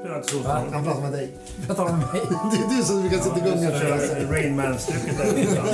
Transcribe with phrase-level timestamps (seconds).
[0.00, 0.60] spelar inte så Va?
[0.60, 1.30] stor Han pratar med dig.
[1.66, 2.06] Pratar om mig?
[2.52, 3.72] Det är du som brukar sätta igång roll.
[3.72, 3.80] här.
[3.80, 4.68] Kör Rain där.
[5.36, 5.66] liksom.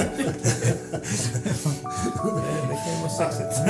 [2.69, 3.61] Det kan ju vara sexigt.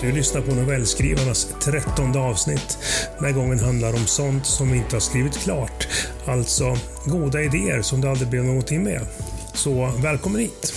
[0.00, 2.78] Du lyssnar på novellskrivarnas trettonde avsnitt.
[3.16, 5.88] Den här gången handlar om sånt som vi inte har skrivit klart.
[6.26, 6.76] Alltså
[7.06, 9.06] goda idéer som det aldrig blev någonting med.
[9.54, 10.74] Så välkommen hit!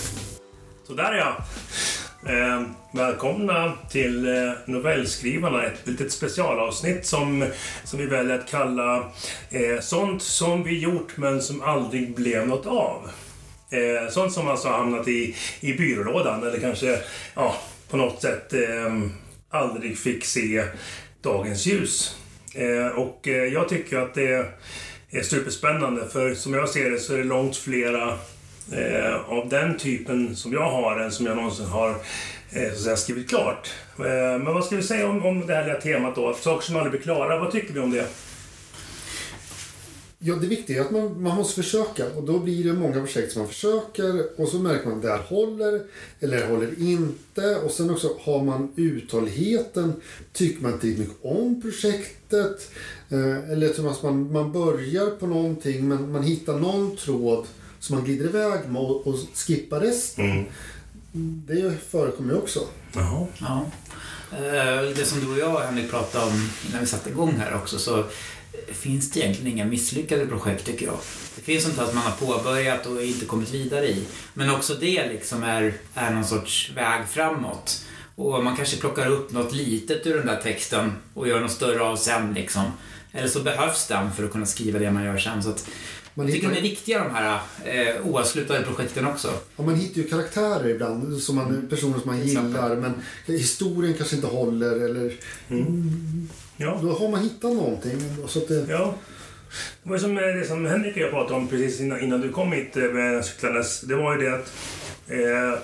[0.87, 1.37] Sådär ja.
[2.27, 2.61] Eh,
[2.91, 7.45] välkomna till eh, Novellskrivarna, ett litet specialavsnitt som,
[7.83, 9.11] som vi väljer att kalla
[9.49, 13.09] eh, Sånt som vi gjort men som aldrig blev något av.
[13.69, 16.99] Eh, sånt som alltså hamnat i, i byrålådan eller kanske
[17.35, 17.55] ja,
[17.89, 18.99] på något sätt eh,
[19.49, 20.63] aldrig fick se
[21.21, 22.17] dagens ljus.
[22.55, 24.45] Eh, och eh, jag tycker att det
[25.11, 28.17] är superspännande för som jag ser det så är det långt flera
[28.71, 31.89] eh, av den typen som jag har än som jag någonsin har
[32.51, 33.73] eh, så att säga, skrivit klart.
[33.99, 36.33] Eh, men vad ska vi säga om, om det här lilla temat då?
[36.33, 38.07] Saker som aldrig blir klara, vad tycker vi om det?
[40.25, 42.05] Ja, det viktiga är att man, man måste försöka.
[42.15, 45.09] Och då blir det många projekt som man försöker och så märker man att det
[45.09, 45.81] här håller
[46.19, 47.55] eller det håller inte.
[47.55, 49.93] Och sen också har man uthålligheten.
[50.33, 52.71] Tycker man inte mycket om projektet.
[53.09, 57.45] Eh, eller tror man man, man börjar på någonting men man hittar någon tråd
[57.83, 60.45] som man glider iväg med och, och skippar resten.
[61.47, 62.59] Det förekommer ju också.
[62.93, 63.27] Jaha.
[63.39, 63.65] Ja.
[64.31, 67.79] Eh, Det som du och jag Henrik pratade om när vi satte igång här också
[67.79, 68.03] så
[68.71, 70.97] finns det egentligen inga misslyckade projekt tycker jag.
[71.35, 74.03] Det finns sånt att man har påbörjat och inte kommit vidare i.
[74.33, 77.85] Men också det liksom är, är någon sorts väg framåt.
[78.15, 81.81] Och man kanske plockar upp något litet ur den där texten och gör något större
[81.81, 82.63] av sen liksom.
[83.11, 85.43] Eller så behövs den för att kunna skriva det man gör sen.
[85.43, 85.67] Så att
[86.15, 89.27] Man jag tycker de hittar, är viktiga de här eh, oavslutade projekten också.
[89.57, 92.51] ja, man hittar ju karaktärer ibland, som man, personer som man exempel.
[92.51, 92.75] gillar.
[92.75, 92.93] Men
[93.37, 95.13] historien kanske inte håller eller
[96.57, 96.79] Ja.
[96.81, 97.97] Då har man hittat någonting.
[98.27, 98.95] Så att det, Ja.
[99.83, 102.21] Det var ju som eh, det som Henrik och jag pratade om precis innan, innan
[102.21, 103.81] du kom hit eh, med cyklandes.
[103.81, 104.51] Det var ju det att
[105.07, 105.59] eh,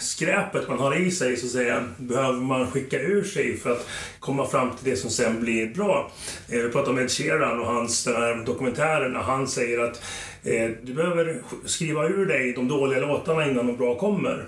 [0.00, 3.88] skräpet man har i sig så att säga behöver man skicka ur sig för att
[4.20, 6.12] komma fram till det som sen blir bra.
[6.48, 10.02] Eh, vi pratade om Ed Sheeran och hans den här dokumentären när han säger att
[10.42, 14.44] eh, du behöver skriva ur dig de dåliga låtarna innan de bra kommer.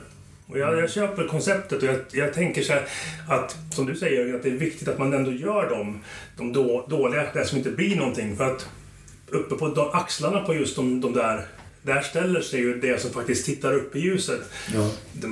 [0.47, 2.83] Och jag, jag köper konceptet och jag, jag tänker så här
[3.29, 6.01] att, som du säger Jörgen, att det är viktigt att man ändå gör dem,
[6.37, 8.37] de då, dåliga, det som inte blir någonting.
[8.37, 8.69] För att
[9.29, 11.45] uppe på de, axlarna på just de, de där,
[11.85, 14.41] där ställer sig ju det som faktiskt tittar upp i ljuset.
[14.75, 14.91] ja.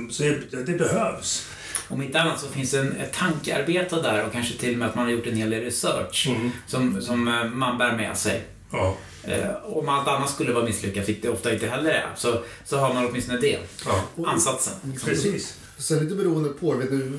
[0.09, 1.47] Så det, det behövs.
[1.87, 4.87] Om inte annat så finns det en, ett tankearbete där och kanske till och med
[4.87, 6.29] att man har gjort en hel del research
[6.67, 8.43] som, som eh, man bär med sig.
[8.71, 8.97] Ja.
[9.23, 12.77] Eh, om allt annat skulle vara misslyckat, vilket det ofta inte heller är, så, så
[12.77, 13.59] har man åtminstone det.
[13.85, 14.25] ja.
[14.27, 14.73] Ansatsen.
[15.05, 15.57] Precis.
[15.77, 17.11] Sen lite beroende på, vet du,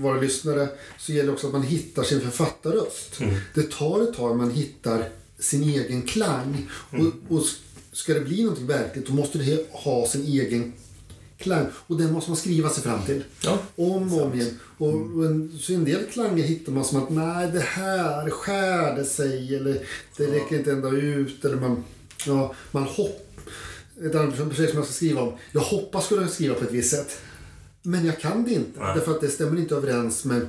[0.00, 3.20] våra lyssnare, så gäller det också att man hittar sin författarröst.
[3.54, 5.04] Det tar ett tag man hittar
[5.38, 6.70] sin egen klang.
[6.90, 7.42] Och, och
[7.92, 10.72] ska det bli någonting verkligt, då måste det ha sin egen
[11.38, 11.66] klang.
[11.74, 13.24] Och den måste man skriva sig fram till.
[13.42, 13.58] Ja.
[13.76, 14.58] Om och om igen.
[14.78, 18.96] Och, och en, så en del klanger hittar man som att nej, det här skär
[18.96, 19.80] det sig eller
[20.16, 21.44] det räcker inte ända ut.
[21.44, 21.84] Eller man,
[22.26, 23.28] ja, man hopp.
[24.04, 25.32] Ett annat projekt som jag ska skriva om.
[25.52, 27.20] Jag hoppas skulle jag skriva på ett visst sätt.
[27.82, 28.80] Men jag kan det inte.
[28.80, 28.94] Nej.
[28.94, 30.48] Därför att det stämmer inte överens med,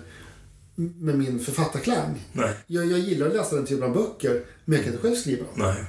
[0.75, 2.22] med min författarklang.
[2.31, 2.54] Nej.
[2.68, 5.46] Jag, jag gillar att läsa den typen av böcker, men jag kan inte själv skriva.
[5.56, 5.86] Nej.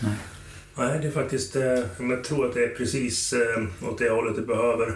[0.00, 0.16] Nej.
[0.76, 1.56] Nej, det är faktiskt...
[1.56, 4.94] Eh, jag tror att det är precis eh, åt det hållet det behöver.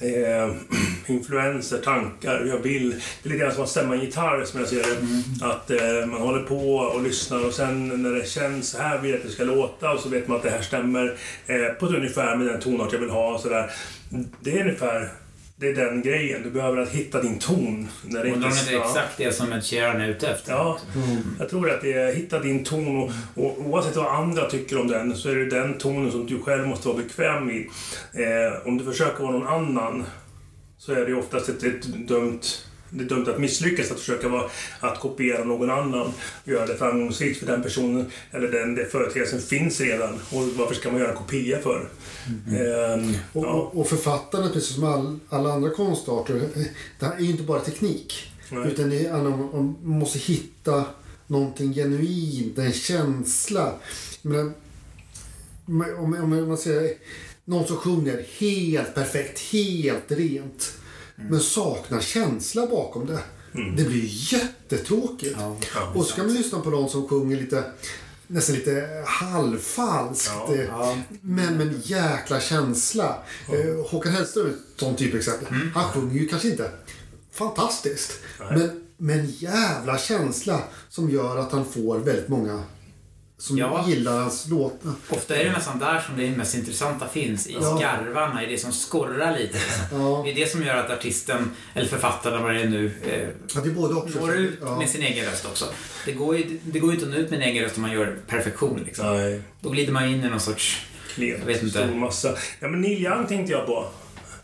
[0.00, 0.54] Eh,
[1.06, 2.90] influenser, tankar, jag vill.
[2.90, 5.46] Det är lite grann som att stämma en gitarr som jag ser det.
[5.46, 9.10] Att eh, man håller på och lyssnar och sen när det känns så här vill
[9.10, 11.16] jag att det ska låta och så vet man att det här stämmer
[11.46, 13.70] eh, på ett ungefär med den tonart jag vill ha och sådär.
[14.40, 15.10] Det är ungefär
[15.60, 16.42] det är den grejen.
[16.42, 17.88] Du behöver att hitta din ton.
[18.04, 20.52] När det Och de är inte inte exakt det som Ed Sheeran är ute efter.
[20.52, 20.78] Ja,
[21.38, 24.88] jag tror att det är hitta din ton och, och oavsett vad andra tycker om
[24.88, 27.70] den så är det den tonen som du själv måste vara bekväm i.
[28.12, 30.04] Eh, om du försöker vara någon annan
[30.78, 32.40] så är det ju oftast ett, ett dumt
[32.90, 36.12] det är dumt att misslyckas att försöka vara, att kopiera någon annan
[36.44, 40.14] och göra det framgångsrikt för den personen eller den företeelsen finns redan.
[40.14, 41.88] Och varför ska man göra en kopia för?
[42.48, 43.48] Ehm, Och, ja.
[43.48, 46.48] och, och författarna, precis som all, alla andra konstarter,
[46.98, 48.32] det här är ju inte bara teknik.
[48.50, 48.68] Nej.
[48.68, 50.84] Utan det handlar om om man måste hitta
[51.26, 53.72] någonting genuint, en känsla.
[54.24, 54.54] Om,
[55.98, 56.94] om, om man säger
[57.44, 60.72] någon som sjunger helt perfekt, helt rent.
[61.28, 63.18] Men saknar känsla bakom det.
[63.52, 65.36] Det blir ju jättetråkigt.
[65.38, 65.56] Ja.
[65.74, 65.92] Ja.
[65.94, 67.64] Och så kan man lyssna på någon som sjunger lite
[68.26, 70.32] nästan lite halvfalskt.
[70.48, 70.54] Ja.
[70.56, 70.96] Ja.
[71.20, 73.16] Men med en jäkla känsla.
[73.48, 75.48] Eh, Håkan Hellström är ett sånt typexempel.
[75.74, 76.70] Han sjunger ju kanske inte
[77.32, 78.12] fantastiskt.
[78.50, 78.70] Nej.
[78.96, 82.62] Men en jävla känsla som gör att han får väldigt många
[83.40, 83.84] som Ja.
[83.88, 84.92] gillar hans låtar.
[85.08, 87.46] Ofta är det nästan där som det mest intressanta finns.
[87.46, 87.76] I Ja.
[87.78, 89.52] skarvarna, i det som skorrar lite.
[89.58, 90.00] liksom.
[90.00, 90.22] Ja.
[90.24, 93.60] Det är det som gör att artisten, eller författaren vad det är nu, eh, Ja,
[93.60, 94.20] det är både också.
[94.20, 94.78] når ut ja.
[94.78, 95.64] med sin egen röst också.
[96.06, 97.82] Det går ju det går ju inte att nå ut med en egen röst om
[97.82, 98.82] man gör perfektion.
[98.86, 99.06] Liksom.
[99.16, 100.86] Nej, Då glider man in i någon sorts...
[101.14, 101.38] klent.
[101.38, 101.78] Jag vet inte.
[101.86, 102.34] Stor massa.
[102.60, 103.86] Ja, men Neil Young tänkte jag på.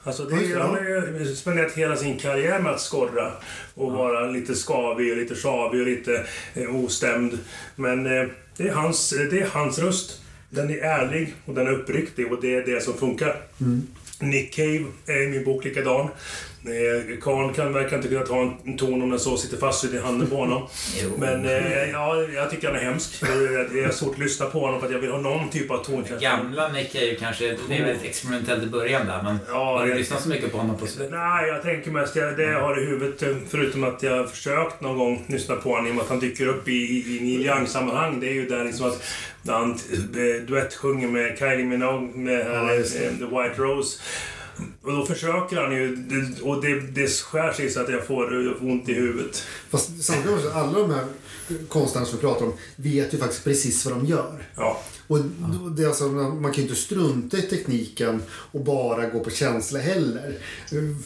[0.02, 1.00] Alltså, det, Ja, det, han ja.
[1.00, 3.32] har ju spenderat hela sin karriär med att skorra
[3.74, 7.38] och vara lite skavig och lite sjavig och lite eh, ostämd.
[7.76, 8.26] Men eh,
[8.56, 10.22] det, är hans, det är hans röst.
[10.50, 13.42] Den är ärlig och den är uppriktig och det är det som funkar.
[14.20, 16.08] Nick Cave är i min bok likadan.
[16.68, 19.84] Eh, Karl kan verkar inte kunna ta en, en ton om den så sitter fast
[19.84, 20.68] i handen på honom.
[21.18, 23.20] Men eh, ja, jag tycker han är hemsk.
[23.72, 25.84] Det är svårt att lyssna på honom för att jag vill ha någon typ av
[25.84, 26.18] tonkänsla.
[26.30, 29.90] Gamla Nick Cave kanske, det är väldigt experimentellt i början där, men Ja, har du
[29.90, 31.10] jag- lyssnat så mycket på honom på slutet?
[31.12, 34.24] Nej, jag tänker mest jag, det jag har i huvudet eh, förutom att jag har
[34.24, 37.16] försökt någon gång lyssna på honom i och med att han dyker upp i, i,
[37.16, 38.20] i Neil Young-sammanhang.
[38.20, 39.02] Det är ju där liksom att
[39.42, 42.82] när han eh, duettsjunger med Kylie Minogue med Ja, här, eh,
[43.18, 43.98] The White Rose.
[44.82, 45.96] Och då försöker han ju
[46.42, 49.42] och det, det skär sig så att jag får ont i huvudet.
[49.70, 51.04] Fast samtidigt också, alla de här
[51.68, 54.48] konstnärerna som vi pratar om vet ju faktiskt precis vad de gör.
[54.56, 55.18] Ja, Och
[55.76, 59.78] det är alltså, man kan ju inte strunta i tekniken och bara gå på känsla
[59.78, 60.38] heller.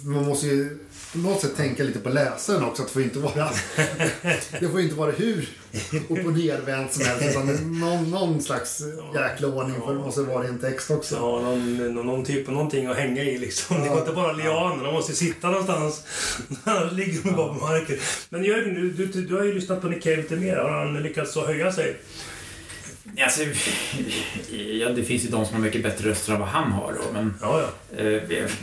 [0.02, 0.78] Man måste ju
[1.12, 2.82] på något sätt tänka lite på läsaren också.
[2.82, 3.50] Att det får inte vara,
[4.60, 5.48] det får inte vara hur
[6.08, 7.26] upp och nervänt som helst.
[7.30, 8.82] Utan någon, någon slags
[9.14, 11.14] jäkla ordning för det måste vara i en text också.
[11.14, 13.82] ja någon, någon, typ av någonting att hänga i liksom.
[13.82, 16.02] Det går inte bara lianer, de måste sitta någonstans.
[16.64, 17.96] Han ligger de bara på marken.
[18.28, 20.56] Men Jörgen, du, du, du har ju lyssnat på Nick Cave lite mer.
[20.56, 21.96] Har han lyckats så höja sig?
[23.18, 23.42] Alltså,
[24.54, 27.12] ja, det finns ju de som har mycket bättre röster än vad han har då,
[27.12, 27.60] men Ja,
[27.96, 27.98] ja.
[28.02, 28.06] eh,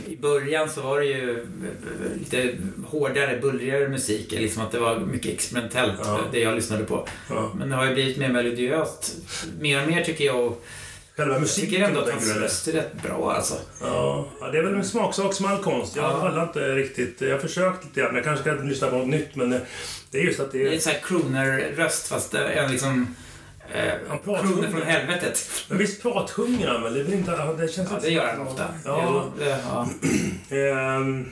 [0.06, 2.54] i början så var det ju eh, lite
[2.86, 4.32] hårdare, bullrigare musik.
[4.32, 6.20] Liksom att det var mycket experimentellt, Ja.
[6.32, 7.08] det jag lyssnade på.
[7.58, 9.16] Men det har ju blivit mer melodiöst.
[9.60, 10.54] Mer och mer tycker jag.
[11.16, 13.54] Själva jag musiken tycker ändå att hans röst är rätt bra alltså.
[13.80, 15.96] Ja, det är väl en smaksak som all konst.
[15.96, 16.20] Jag Ja.
[16.20, 17.20] pallar inte riktigt.
[17.20, 18.14] Jag har försökt lite grann.
[18.14, 19.60] Jag kanske ska lyssna på något nytt, men eh,
[20.10, 20.74] det är just att det Det är är...
[20.74, 23.14] en sån här crooner-röst fast det är liksom...
[23.72, 25.50] Eh, om från helvetet.
[25.68, 26.94] Men visst pratsjunger han väl?
[26.94, 28.68] Det, är väl inte, det känns Ja, inte det gör han ofta.
[28.84, 29.32] Ja.
[29.38, 29.88] Det, ja.
[30.56, 31.28] Ehm,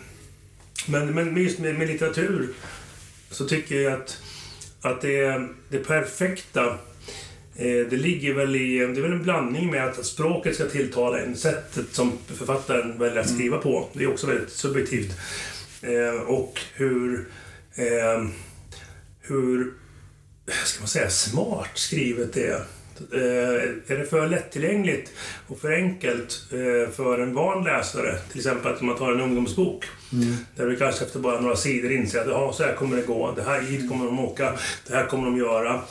[0.86, 2.48] men, men just med, med litteratur
[3.30, 4.22] så tycker jag att,
[4.80, 6.66] att det, det perfekta
[7.56, 8.78] eh, det ligger väl i...
[8.78, 13.20] Det är väl en blandning med att språket ska tilltala en, sättet som författaren väljer
[13.20, 13.88] att skriva på.
[13.92, 15.12] Det är också väldigt subjektivt.
[15.82, 17.28] Eh, och hur...
[17.74, 18.26] Eh,
[19.20, 19.72] hur...
[20.64, 22.64] Ska man säga smart skrivet det är.
[23.12, 25.12] Eh, är det för lättillgängligt
[25.46, 29.84] och för enkelt eh, för en van läsare, till exempel att man tar en ungdomsbok,
[30.56, 33.42] där du kanske efter bara några sidor inser att så här kommer det gå, det
[33.42, 34.52] här hit kommer de åka,
[34.86, 35.82] det här kommer de göra.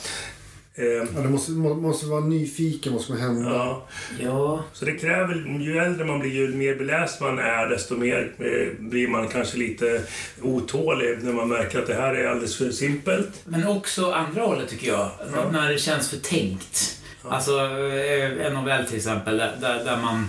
[0.78, 3.50] Eh, Ja, det måste, må, måste vara nyfiken vad som hända.
[3.50, 3.86] ja.
[4.20, 8.32] ja, Så det kräver, ju äldre man blir, ju mer beläst man är, desto mer
[8.38, 10.02] eh, blir man kanske lite
[10.42, 13.28] otålig när man märker att det här är alldeles för simpelt.
[13.44, 15.10] Men också andra hållet tycker jag.
[15.34, 15.50] Ja.
[15.52, 17.02] När det känns för tänkt.
[17.22, 20.28] Alltså eh, en novell till exempel där, där man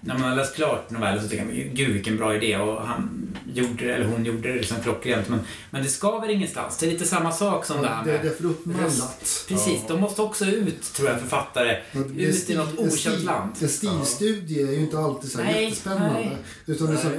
[0.00, 3.26] när man har läst klart novellen så tänker man gud vilken bra idé och han
[3.54, 5.28] gjorde det, eller hon gjorde det liksom klockrent.
[5.28, 6.76] Men, men det skaver ingenstans.
[6.78, 9.44] Det är lite samma sak som det här med det är för uppmallat.
[9.48, 11.78] Precis, de måste också ut tror jag författare.
[12.16, 13.52] Ut i något en okänt stil- land.
[13.62, 16.12] En stilstudie är ju inte alltid så här Nej, jättespännande.
[16.14, 16.36] nej.
[16.66, 17.16] Utan det är så här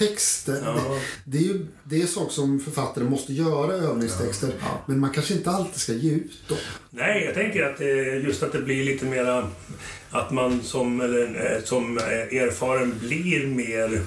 [0.00, 0.62] övningstexter.
[0.64, 1.00] Ja.
[1.24, 4.50] Det, är ju det är saker som författare måste göra, övningstexter.
[4.60, 4.84] Ja.
[4.86, 6.58] Men man kanske inte alltid ska ge ut dem.
[6.90, 9.50] Nej, jag tänker att det, just att det blir lite mera...
[10.10, 14.02] Att man som, eh, som eh, erfaren blir mer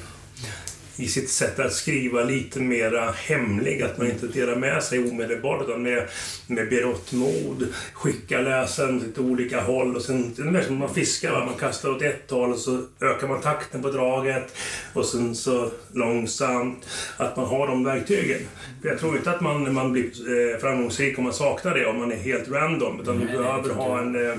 [1.02, 3.82] i sitt sätt att skriva lite mera hemlig.
[3.82, 6.08] Att man inte delar med sig omedelbart utan med,
[6.48, 9.96] med berått mod skickar läsaren till olika håll.
[9.96, 11.32] Och sen, det är mer som man fiskar.
[11.32, 11.46] Va?
[11.46, 14.56] Man kastar åt ett håll och så ökar man takten på draget.
[14.94, 16.88] Och sen så långsamt.
[17.18, 18.40] Att man har de verktygen.
[18.82, 21.98] För jag tror inte att man, man blir eh, framgångsrik om man saknar det, om
[21.98, 23.00] man är helt random.
[23.02, 24.08] Utan du behöver ha jag.
[24.08, 24.38] en, eh,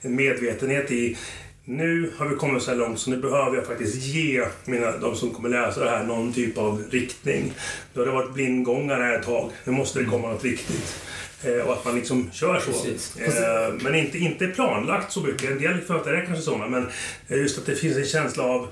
[0.00, 1.16] en medvetenhet i
[1.68, 5.16] nu har vi kommit så här långt så nu behöver jag faktiskt ge mina, de
[5.16, 7.52] som kommer läsa det här någon typ av riktning.
[7.94, 9.50] Då har det varit blindgångare här ett tag.
[9.64, 10.96] Nu måste det komma något viktigt.
[11.44, 12.72] Eh, och att man liksom kör så.
[12.72, 13.16] Precis.
[13.16, 15.50] Eh, men inte, inte planlagt så mycket.
[15.50, 16.88] En del författare är kanske sådana, men
[17.28, 18.68] eh, just att det finns en känsla av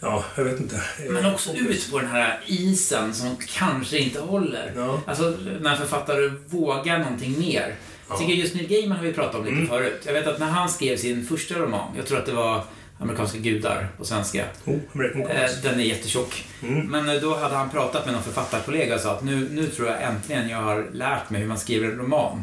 [0.00, 0.82] Ja, jag vet inte.
[1.08, 4.72] Men också ut på den här isen som kanske inte håller.
[4.76, 5.00] Ja.
[5.06, 7.74] Alltså när författare vågar någonting mer.
[8.08, 9.68] Jag tycker just Neil Gaiman har vi pratat om lite Mm.
[9.68, 10.02] förut.
[10.06, 12.62] Jag vet att när han skrev sin första roman, jag tror att det var
[13.00, 14.44] Amerikanska gudar på svenska.
[14.64, 14.74] Oh,
[15.04, 15.50] Eh.
[15.62, 16.44] Den är jättetjock.
[16.62, 16.86] Mm.
[16.86, 19.88] Men eh, då hade han pratat med någon författarkollega och sa att nu, nu tror
[19.88, 22.42] jag äntligen jag har lärt mig hur man skriver en roman.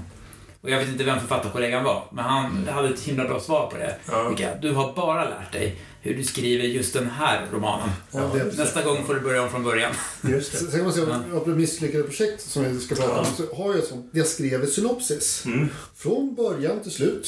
[0.66, 3.78] Och jag vet inte vem författarkollegan var, men han hade ett himla bra svar på
[3.78, 3.96] det.
[4.08, 4.30] Ja.
[4.30, 7.90] Vilka, du har bara lärt dig hur du skriver just den här romanen.
[8.12, 9.92] Ja, Nästa gång får du börja om från början.
[10.30, 10.58] Just det.
[10.58, 13.78] Sen kan man säga, apropå misslyckade projekt som vi ska prata om, så har jag
[13.78, 14.10] ett sånt.
[14.12, 15.46] Jag skrev ett synopsis.
[15.46, 15.68] Mm.
[15.96, 17.28] Från början till slut.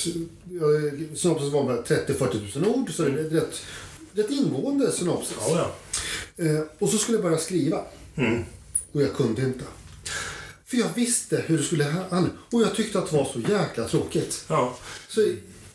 [1.15, 3.61] Synopsis var bara 30-40 tusen ord, så det är rätt,
[4.13, 5.37] rätt ingående synopsis.
[5.39, 5.71] Ja,
[6.37, 6.45] ja.
[6.45, 7.81] Eh, och så skulle jag börja skriva.
[8.15, 8.43] Mm.
[8.91, 9.63] Och jag kunde inte.
[10.67, 12.29] För jag visste hur det skulle handla.
[12.51, 14.45] Och jag tyckte att det var så jäkla tråkigt.
[14.47, 14.77] ja.
[15.07, 15.21] Så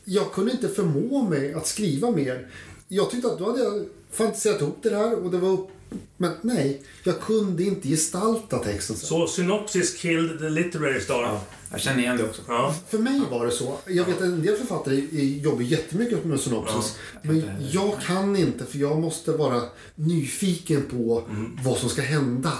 [0.04, 2.48] jag kunde inte förmå mig att skriva mer.
[2.88, 5.68] Jag tyckte att då hade jag fantiserat ihop det här och det var upp...
[6.16, 8.96] Men nej, jag kunde inte gestalta texten.
[8.96, 9.06] Så.
[9.06, 11.22] Så synopsis killed the literary star.
[11.22, 12.42] Ja, jag känner igen det också.
[12.48, 12.74] Ja.
[12.88, 13.78] För mig var det så.
[13.86, 14.94] Jag vet att en del författare
[15.42, 16.96] jobbar jättemycket med synopsis.
[17.22, 19.62] Men jag kan inte för jag måste vara
[19.94, 21.28] nyfiken på
[21.64, 22.52] vad som ska hända.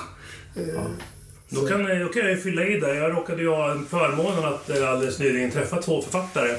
[0.56, 0.84] Eh,
[1.54, 2.94] Då kan, då kan jag fylla i där.
[2.94, 6.56] Jag råkade ju ha en förmånen att eh, alldeles nyligen träffa två författare.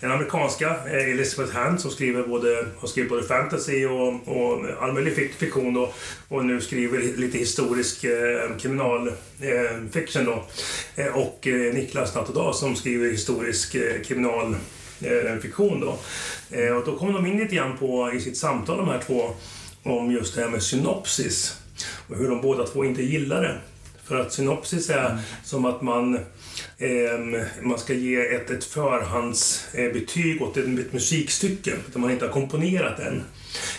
[0.00, 4.92] Den amerikanska, eh, Elizabeth Hand, som skriver både, har skrivit både fantasy och, och all
[4.92, 5.94] möjlig fik- fiktion och,
[6.28, 10.22] och nu skriver lite historisk eh, kriminalfiction.
[10.22, 10.44] Eh, då.
[11.02, 14.56] Eh, och eh, Niklas Nattodal som skriver historisk eh, kriminal
[15.00, 15.98] eh, fiktion då.
[16.76, 19.30] Och då kom de in lite grann på, i sitt samtal de här två
[19.82, 21.56] om just det här med synopsis
[22.08, 23.58] och hur de båda två inte gillar det.
[24.04, 26.18] För att synopsis är som att man,
[26.78, 32.32] ehm, man ska ge ett, ett förhandsbetyg åt ett, ett musikstycke där man inte har
[32.32, 33.22] komponerat än.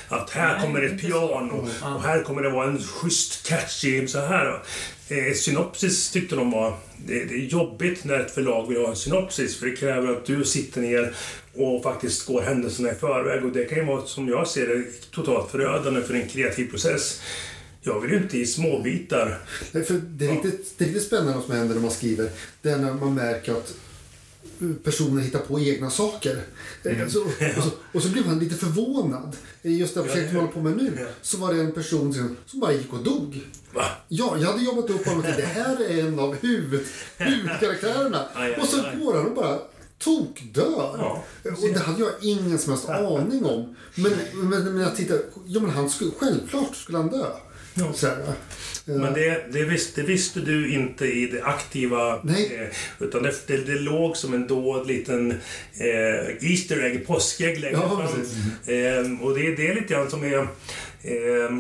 [0.08, 4.20] Att här Nej, kommer ett piano och här kommer det vara en schysst catchy så
[4.20, 4.60] här.
[5.08, 9.60] Eh, synopsis tyckte de var det är jobbigt när ett förlag vill ha en synopsis
[9.60, 11.14] för det kräver att du sitter ner
[11.54, 15.12] och faktiskt går händelserna i förväg och det kan ju vara som jag ser det
[15.12, 17.22] totalt förödande för en kreativ process.
[17.86, 19.40] Jag vill ju inte i småbitar.
[19.72, 22.30] Nej, för det, är riktigt, det är riktigt spännande som händer när man skriver.
[22.62, 23.74] Det är när man märker att
[24.84, 26.42] personen hittar på egna saker.
[26.84, 29.36] Eh, Så, och, så, och så blir man lite förvånad.
[29.62, 32.38] Just det här projektet vi håller på med nu så var det en person som,
[32.46, 33.42] som bara gick och dog.
[33.74, 33.86] Va?
[34.08, 36.86] Ja, jag hade jobbat upp honom till det här är en av huvud,
[37.18, 38.26] huvudkaraktärerna.
[38.62, 39.60] Och så går han och bara
[40.00, 40.96] tokdör.
[40.98, 43.76] Ja, och det hade jag ingen som helst aning om.
[43.96, 47.26] Men, men, men jag tittade, ja men han skulle, självklart skulle han dö.
[47.76, 48.14] Ja.
[48.86, 52.20] Men det, det, visste, det visste du inte i det aktiva.
[52.24, 52.60] Nej.
[52.62, 55.32] Eh, utan det, det, det låg som en dold liten
[55.78, 58.76] eh, Easter egg, påskägg längre Ja, fram.
[58.76, 60.38] Eh, och det, det är lite grann som är...
[60.38, 61.58] Eh,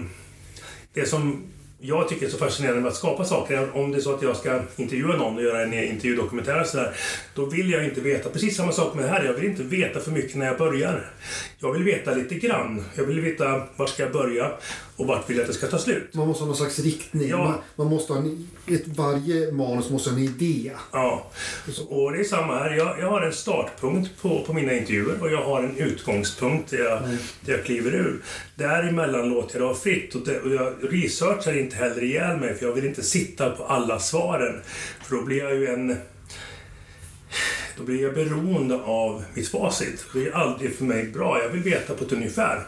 [0.94, 1.44] det som
[1.80, 3.78] jag tycker är så fascinerande med att skapa saker.
[3.78, 6.96] Om det är så att jag ska intervjua någon och göra en intervjudokumentär och sådär.
[7.36, 9.24] Då vill jag inte veta, precis samma sak med det här.
[9.24, 11.12] Jag vill inte veta för mycket när jag börjar.
[11.60, 12.86] Jag vill veta lite grann.
[12.96, 14.52] Jag vill veta vart ska jag börja
[14.98, 16.14] och vart vill jag att det ska ta slut.
[16.14, 17.30] Man måste ha någon slags riktning.
[17.30, 17.38] Ja.
[17.38, 20.72] Man, man måste ha en, ett, varje manus måste ha en idé.
[20.92, 21.32] Ja,
[21.88, 22.72] och det är samma här.
[22.72, 26.78] Jag, jag har en startpunkt på, på mina intervjuer och jag har en utgångspunkt där
[26.78, 27.02] jag,
[27.42, 28.22] där jag kliver ur.
[28.56, 32.56] Däremellan låter jag det vara fritt och, det, och jag researchar inte heller ihjäl mig
[32.56, 34.62] för jag vill inte sitta på alla svaren.
[35.04, 35.98] För då blir jag ju en...
[37.78, 40.06] Då blir jag beroende av mitt facit.
[40.14, 41.42] Det är aldrig för mig bra.
[41.44, 42.64] Jag vill veta på ett ungefär.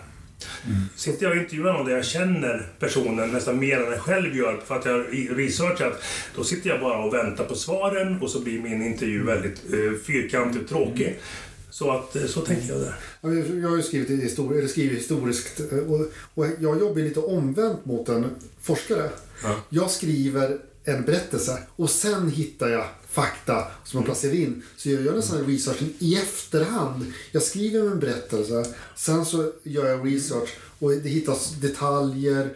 [0.96, 4.62] Sitter jag och intervjuar någon där jag känner personen nästan mer än jag själv gör
[4.66, 6.02] för att jag har re- researchat,
[6.36, 10.00] då sitter jag bara och väntar på svaren och så blir min intervju väldigt eh,
[10.06, 11.20] fyrkantig och tråkig.
[11.70, 12.94] Så, att, eh, så tänker jag där.
[13.62, 16.02] Jag har ju skrivit, histori- eller skrivit historiskt eh, och,
[16.34, 18.26] och jag jobbar lite omvänt mot en
[18.62, 19.10] forskare.
[19.44, 19.56] Ja.
[19.70, 22.86] Jag skriver en berättelse och sen hittar jag
[23.22, 24.64] fakta som jag placerar in.
[24.78, 27.06] Så jag gör nästan researchen i efterhand.
[27.32, 32.50] Jag skriver en berättelse, sen så gör jag research och det hittas detaljer,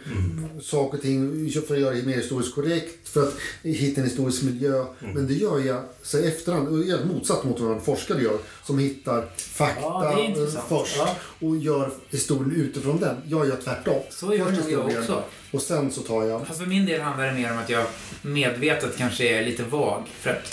[0.62, 4.42] saker och ting för att göra det mer historiskt korrekt, för att hitta en historisk
[4.42, 4.84] miljö.
[5.00, 8.22] Men det gör jag så i efterhand, och jag är motsatt mot vad en forskare
[8.22, 10.34] gör, som hittar fakta Ja,
[10.68, 11.16] först Ja.
[11.40, 13.16] och gör historien utifrån den.
[13.28, 14.00] Jag gör tvärtom.
[14.10, 15.22] Så gör Först jag också.
[15.50, 16.46] Och sen så tar jag...
[16.46, 17.86] Fast för min del handlar det mer om att jag
[18.22, 20.06] medvetet kanske är lite vag.
[20.20, 20.51] För att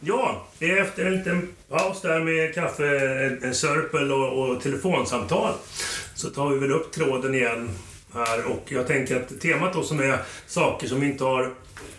[0.00, 2.98] Ja, efter en liten paus där med kaffe,
[3.42, 5.52] en- sörpel och, och telefonsamtal
[6.14, 7.70] så tar vi väl upp tråden igen
[8.14, 11.42] här och jag tänker att temat då som är saker som vi inte har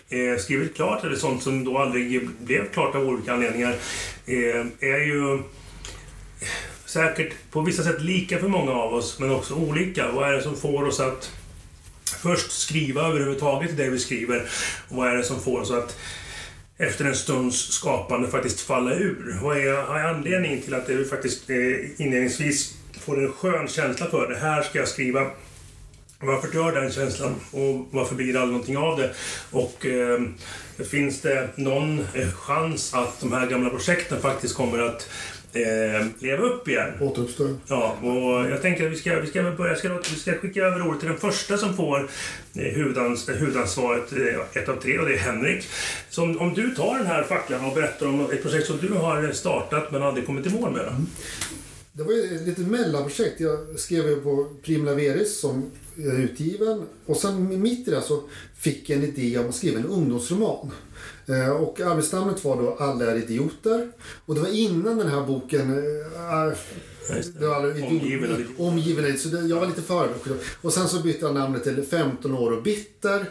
[0.09, 3.75] eh, skrivit klart eller sånt som då aldrig blev klart av olika anledningar
[4.25, 5.39] eh, är ju
[6.85, 10.11] säkert på vissa sätt lika för många av oss men också olika.
[10.11, 11.31] Vad är det som får oss att
[12.21, 14.47] först skriva överhuvudtaget det vi skriver
[14.89, 15.97] och vad är det som får oss att
[16.77, 19.39] efter en stunds skapande faktiskt falla ur?
[19.41, 24.27] Vad är, är anledningen till att du faktiskt eh, inledningsvis får en skön känsla för
[24.27, 25.31] det här ska jag skriva.
[26.19, 29.13] Varför dör den känslan och varför blir det aldrig någonting av det?
[29.51, 30.21] Och eh,
[30.91, 35.09] finns det någon eh, chans att de här gamla projekten faktiskt kommer att
[35.55, 36.89] eh, leva upp igen?
[37.01, 37.49] Återuppstår.
[37.67, 40.87] Ja, och jag tänker att vi ska, vi ska börja, ska, vi ska skicka över
[40.87, 42.09] ordet till den första som får
[42.53, 45.67] eh, huvudans, huvudansvaret, eh, ett av tre, och det är Henrik.
[46.09, 48.93] Så om, om du tar den här facklan och berättar om ett projekt som du
[48.93, 50.85] har startat men aldrig kommit i mål med.
[50.85, 50.91] Då.
[51.97, 53.39] Det var ett litet mellanprojekt.
[53.39, 56.83] Jag skrev på Primla Veris som utgiven.
[57.05, 58.23] Och sen mitt i det så
[58.57, 60.71] fick jag en idé om att skriva en ungdomsroman.
[61.27, 63.91] Eh, Och arbetsnamnet var då Alla är idioter.
[64.25, 65.69] Och det var innan den här boken...
[65.71, 66.57] äh,
[67.39, 67.47] det.
[67.47, 68.47] var Omgiven.
[68.57, 69.17] Omgiven.
[69.17, 70.39] Så det, jag var lite förberedd.
[70.61, 73.25] Och sen så bytte jag namnet till 15 år och bitter.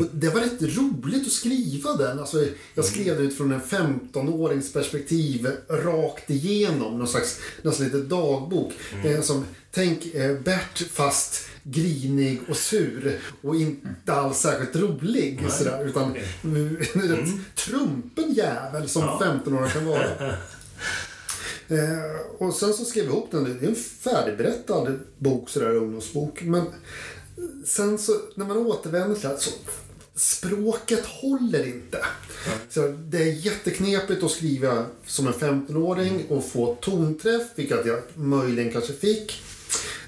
[0.00, 2.18] Och det var rätt roligt att skriva den.
[2.18, 6.98] Alltså, jag skrev det utifrån en 15-årings perspektiv rakt igenom.
[6.98, 8.72] Någon slags nästan lite dagbok.
[9.04, 15.46] Eh, som, tänk eh, Bert fast grinig och sur och inte alls särskilt rolig.
[15.50, 19.20] Sådär, utan en rätt trumpen jävel som Ja.
[19.24, 20.06] 15-åringar kan vara.
[21.68, 23.44] Eh, och sen så skrev vi ihop den.
[23.44, 26.42] Det är en färdigberättad bok, sådär ungdomsbok.
[26.42, 26.66] Men
[27.64, 29.50] sen så, när man återvänder till det så
[30.14, 31.98] språket håller inte.
[32.70, 38.72] Så det är jätteknepigt att skriva som en 15-åring och få tonträff, vilket jag möjligen
[38.72, 39.42] kanske fick.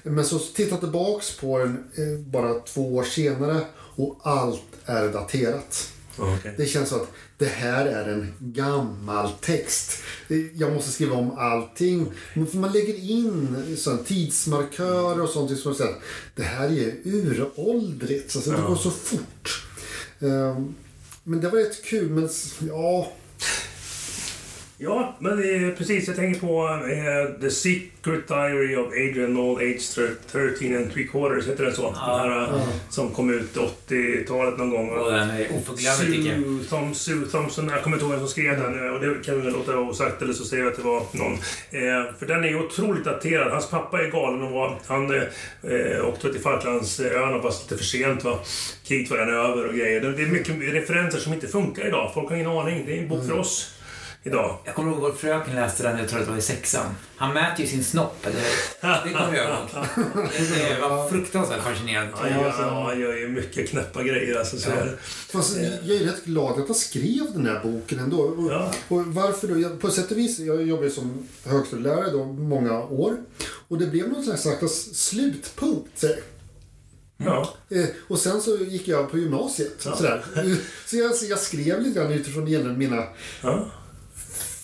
[0.03, 3.61] Men så titta tillbaks på den eh, bara två år senare
[3.95, 5.91] och allt är daterat.
[6.17, 6.53] Okej.
[6.57, 9.97] Det känns som att det här är en gammal text.
[10.55, 12.11] Jag måste skriva om allting.
[12.53, 15.59] Man lägger in sån tidsmarkörer och sånt.
[15.59, 16.01] Som säger att
[16.35, 18.35] det här är uråldrigt.
[18.35, 19.65] Alltså, det går så fort.
[20.19, 20.75] Ehm,
[21.23, 22.09] Men det var rätt kul.
[22.09, 22.29] Men
[22.67, 23.11] ja,
[24.81, 26.07] Ja, men det är precis.
[26.07, 31.07] Jag tänker på eh, The Secret Diary of Adrian Knoll, age thir- 13 and three
[31.07, 31.93] quarters, heter den så?
[31.95, 32.17] Ja.
[32.23, 33.57] Den här eh, som kom ut
[33.87, 34.89] 80-talet någon gång.
[34.89, 36.69] Och den är oförglömlig tycker jag.
[36.69, 39.41] Thom, Sue Thompson, jag kommer inte ihåg vem som skrev den och det kan vi
[39.41, 41.33] väl låta vara osagt eller så säger jag att det var någon.
[41.33, 43.51] Eh, för den är ju otroligt daterad.
[43.51, 48.23] Hans pappa är galen och var, han eh, åkte till Falklandsöarna fast lite för sent.
[48.23, 48.39] Va?
[48.87, 50.01] Kriget var redan över och grejer.
[50.01, 52.11] Det det är mycket referenser som inte funkar idag.
[52.13, 52.83] Folk har ingen aning.
[52.85, 53.75] Det är en bok för oss
[54.23, 54.59] idag.
[54.65, 56.85] Jag kommer ihåg vår fröken läste den, jag tror att det var i sexan.
[57.15, 58.41] Han mäter ju sin snopp, eller
[59.03, 59.67] Det kommer jag ihåg.
[60.49, 62.13] Det var fruktansvärt fascinerande.
[62.17, 64.39] Han gör, ja, han gör ju mycket knäppa grejer.
[64.39, 64.97] Alltså, så det.
[65.31, 68.17] fast jag är rätt glad att jag skrev den här boken ändå.
[68.21, 68.71] Och, Ja.
[68.87, 69.59] och varför då?
[69.59, 73.17] Jag, på sätt och vis, jag jobbade som högstadielärare då många år.
[73.67, 75.99] Och det blev någon slags slags slutpunkt.
[75.99, 76.07] Så.
[77.17, 77.53] Ja.
[77.69, 79.81] Eh, och sen så gick jag på gymnasiet.
[79.85, 79.95] Ja.
[79.95, 80.23] Sådär.
[80.85, 83.03] Så jag, så jag skrev lite grann utifrån mina
[83.41, 83.71] Ja.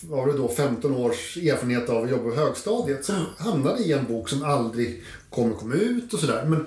[0.08, 4.04] Var det då, 15 års erfarenhet av att jobba på högstadiet som hamnade i en
[4.06, 6.44] bok som aldrig kommer komma ut och sådär.
[6.44, 6.66] Men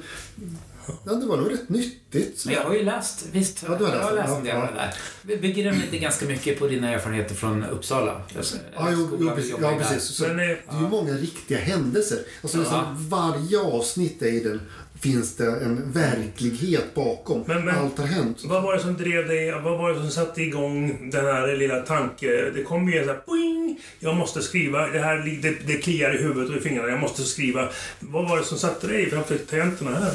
[1.06, 2.46] ja, det var nog rätt nyttigt.
[2.46, 4.56] Men jag har ju läst, visst, Ja, du har jag har läst läst en del
[4.56, 4.92] av det
[5.28, 5.38] där.
[5.38, 8.22] Bygger den inte ganska mycket på dina erfarenheter från Uppsala?
[8.38, 9.56] Alltså, Ja, jo, jo, precis.
[9.62, 10.04] Ja, precis.
[10.04, 12.20] Så, Men, det eh, är ju många riktiga händelser.
[12.42, 12.62] Alltså, Ja.
[12.62, 14.62] liksom, varje avsnitt i den
[15.02, 17.44] finns det en verklighet bakom.
[17.48, 18.38] Men- men- Allt har hänt.
[18.46, 19.52] Vad var det som drev dig?
[19.52, 22.28] Vad var det som satte igång den här lilla tanke...
[22.56, 23.80] Det kom ju en sån här boing!
[24.00, 24.88] Jag måste skriva.
[24.88, 26.90] Det här det, det kliar i huvudet och i fingrarna.
[26.90, 27.70] Jag måste skriva.
[28.00, 30.14] Vad var det som satte dig framför tangenterna här?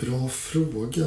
[0.00, 1.06] Bra fråga.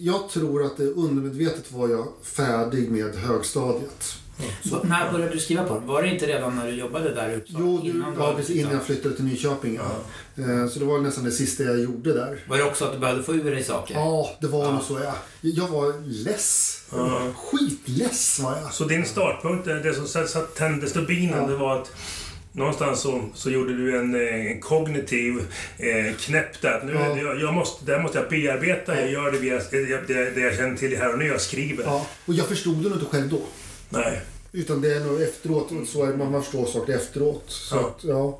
[0.00, 4.18] Jag tror att det undermedvetet var jag färdig med högstadiet.
[4.64, 5.86] Så, när började du skriva på den?
[5.86, 7.64] Var det inte redan när du jobbade där i Uppsala?
[7.64, 8.60] Jo, du, Innan ja, precis flyttat?
[8.62, 9.74] innan jag flyttade till Nyköping.
[9.74, 10.42] Ja.
[10.42, 12.38] Eh, Så det var nästan det sista jag gjorde där.
[12.48, 13.94] Var det också att du behövde få ur dig saker?
[13.94, 14.98] Ja, det var nog så.
[15.04, 15.14] Ja.
[15.40, 16.78] Jag var less.
[16.92, 17.20] Ja.
[17.36, 18.72] Skitless var jag.
[18.72, 20.26] Så din startpunkt, det det som
[20.56, 21.46] tände stubinen, Ja.
[21.46, 21.92] det var att
[22.54, 25.38] Någonstans så, så gjorde du en, eh, en kognitiv
[25.78, 26.82] eh, knäpp där.
[26.84, 27.16] Nu, Ja.
[27.18, 29.00] jag, jag måste, det här måste jag bearbeta.
[29.00, 31.26] Jag gör det, via, det, det, det jag känner till här och nu.
[31.26, 31.84] Jag skriver.
[31.84, 32.06] Ja.
[32.26, 33.40] Och jag förstod det nog inte själv då.
[33.88, 34.20] Nej.
[34.52, 35.70] Utan det är nog efteråt.
[35.88, 37.44] Så är man, man förstår saker efteråt.
[37.46, 37.80] Så Ja.
[37.80, 38.38] Att, ja.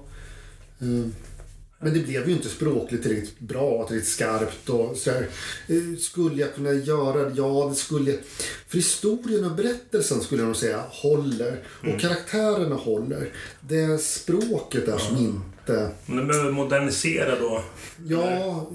[1.83, 5.29] Men det blev ju inte språkligt riktigt bra, riktigt skarpt och sådär.
[5.69, 7.35] Eh, Skulle jag kunna göra det?
[7.37, 8.21] Ja, det skulle jag.
[8.69, 11.63] För historien och berättelsen skulle jag nog säga håller.
[11.95, 13.29] Och karaktärerna håller.
[13.61, 15.91] Det är språket där som inte...
[16.07, 17.65] Men du behöver modernisera då.
[18.07, 18.71] Ja,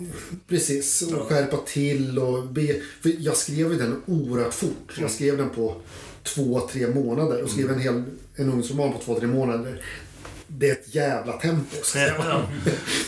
[0.47, 1.01] precis.
[1.01, 2.75] Och skärpa till och be.
[3.01, 4.97] För jag skrev ju den oerhört fort.
[5.01, 5.75] Jag skrev den på
[6.23, 8.03] två, tre månader och skrev en hel
[8.35, 9.81] en ungdomsroman på två, tre månader.
[10.47, 11.75] Det är ett jävla tempo.
[11.75, 12.13] Så att säga.
[12.19, 12.41] Ja,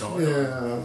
[0.02, 0.22] ja.
[0.22, 0.80] Eh,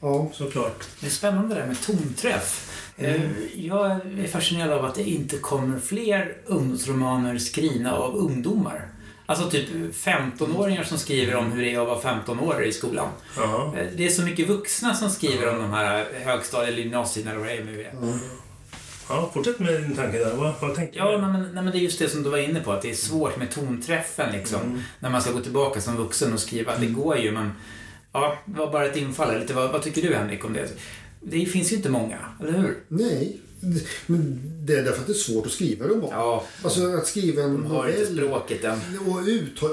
[0.00, 0.30] ja.
[0.32, 0.84] såklart.
[1.00, 2.72] Det är spännande det där med tonträff.
[2.96, 3.22] Eh,
[3.54, 8.88] Jag är fascinerad av att det inte kommer fler ungdomsromaner skrivna av ungdomar.
[9.28, 13.08] Alltså typ 15-åringar som skriver om hur det är att vara 15 år i skolan.
[13.36, 13.74] Ja.
[13.78, 17.40] Eh, Det är så mycket vuxna som skriver om de här högstadie eller gymnasierna eller
[17.40, 17.92] vad det är nu är.
[19.08, 20.34] Ja, fortsätt med din tanke där.
[20.36, 21.18] Vad, vad tänkte Ja, du?
[21.18, 22.90] nej, men, nej, men det är just det som du var inne på, att det
[22.90, 24.82] är svårt med tonträffen liksom.
[25.00, 26.72] När man ska gå tillbaka som vuxen och skriva.
[26.78, 27.50] Det går ju, men...
[28.12, 29.40] Ja, det var bara ett infall.
[29.40, 30.68] Lite, vad, vad tycker du Henrik om det?
[31.20, 32.76] Det finns ju inte många, eller hur?
[32.88, 33.36] Nej,
[34.06, 36.08] men det är därför att det är svårt att skriva roman.
[36.12, 38.16] Ja, Alltså att skriva en de har inte novell.
[38.16, 38.80] språket än.
[39.06, 39.70] Och uthåll...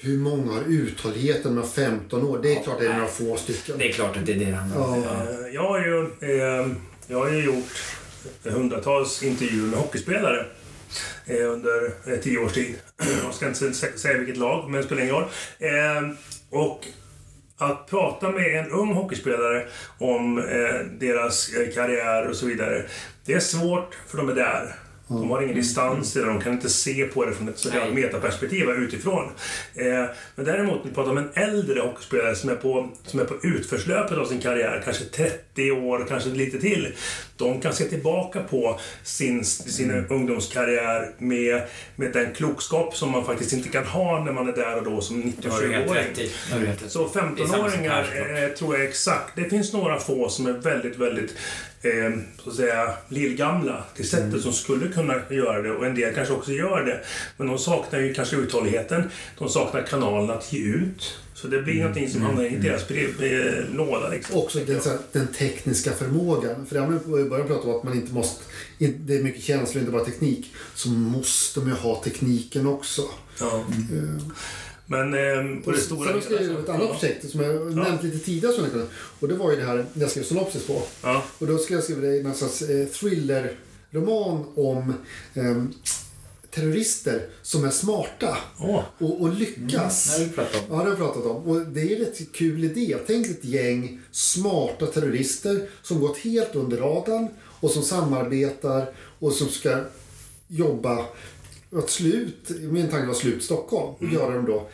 [0.00, 2.38] Hur många har uthålligheten med 15 år?
[2.42, 3.74] Det är klart det är några få stycken.
[3.78, 5.02] Det är klart att det är det det handlar om.
[5.02, 5.10] Ja.
[5.10, 6.68] Eh, Jag har ju, eh,
[7.06, 7.96] jag har ju gjort
[8.44, 10.46] hundratals intervjuer med hockeyspelare
[11.26, 12.74] eh, under eh, tio års tid.
[13.24, 15.28] Jag ska inte säga vilket lag, men det spelar ingen roll.
[15.58, 16.10] Eh,
[16.50, 16.86] Och
[17.58, 19.66] att prata med en ung hockeyspelare
[19.98, 22.84] om eh, deras eh, karriär och så vidare,
[23.24, 24.74] det är svårt för de är där.
[25.08, 27.94] De har ingen distans eller de kan inte se på det från ett så kallat
[27.94, 29.24] metaperspektiv utifrån.
[29.74, 33.24] Eh, men däremot, när vi pratar om en äldre hockeyspelare som är, på, som är
[33.24, 36.92] på utförslöpet av sin karriär, kanske 30 år, kanske lite till.
[37.36, 41.62] De kan se tillbaka på sin, sin ungdomskarriär med,
[41.96, 45.00] med den klokskap som man faktiskt inte kan ha när man är där och då
[45.00, 46.04] som Det har du helt 97-åring.
[46.10, 46.32] rätt i.
[46.48, 46.90] Det har du helt rätt i.
[46.92, 48.38] Så Det är samma som 15-åringar Persbrook.
[48.38, 49.36] eh, tror jag exakt.
[49.36, 51.34] Det finns några få som är väldigt, väldigt
[51.82, 52.12] eh,
[52.44, 54.40] så att säga lillgamla till sättet Mm.
[54.42, 57.00] som skulle kunna göra det och en del kanske också gör det.
[57.36, 59.10] Men de saknar ju kanske uthålligheten.
[59.38, 61.18] De saknar kanalen att ge ut.
[61.34, 61.84] Så det blir Mm.
[61.86, 64.08] någonting som hamnar i deras brev, eh, låda.
[64.08, 66.66] Liksom, Också den, här, den tekniska förmågan.
[66.66, 68.44] För det har man i början pratat om att man inte måste...
[68.78, 70.54] Det är mycket känslor, inte bara teknik.
[70.74, 73.02] Så måste man ju ha tekniken också.
[73.40, 73.64] Ja.
[73.92, 74.22] Eh,
[74.86, 78.18] Men eh, på det stora Sen skrev jag ett annat projekt som jag nämnt lite
[78.18, 78.54] tidigare.
[78.54, 78.86] Som jag kunde.
[79.20, 80.82] Och det var ju det här jag skrev synopsis på.
[81.02, 81.24] Ja.
[81.38, 84.94] Och då ska jag skriva någon slags eh, thrillerroman om
[85.34, 85.62] eh,
[86.50, 88.82] terrorister som är smarta Åh.
[88.98, 90.16] och, och lyckas.
[90.16, 90.76] Det har vi pratat om.
[90.76, 91.36] Ja, det har jag pratat om.
[91.36, 92.96] Och det är en rätt kul idé.
[93.06, 97.28] Tänk ett gäng smarta terrorister som gått helt under radarn
[97.60, 99.80] och som samarbetar och som ska
[100.48, 101.04] jobba
[101.78, 104.68] att slut, min tanke var slut Stockholm och göra dem då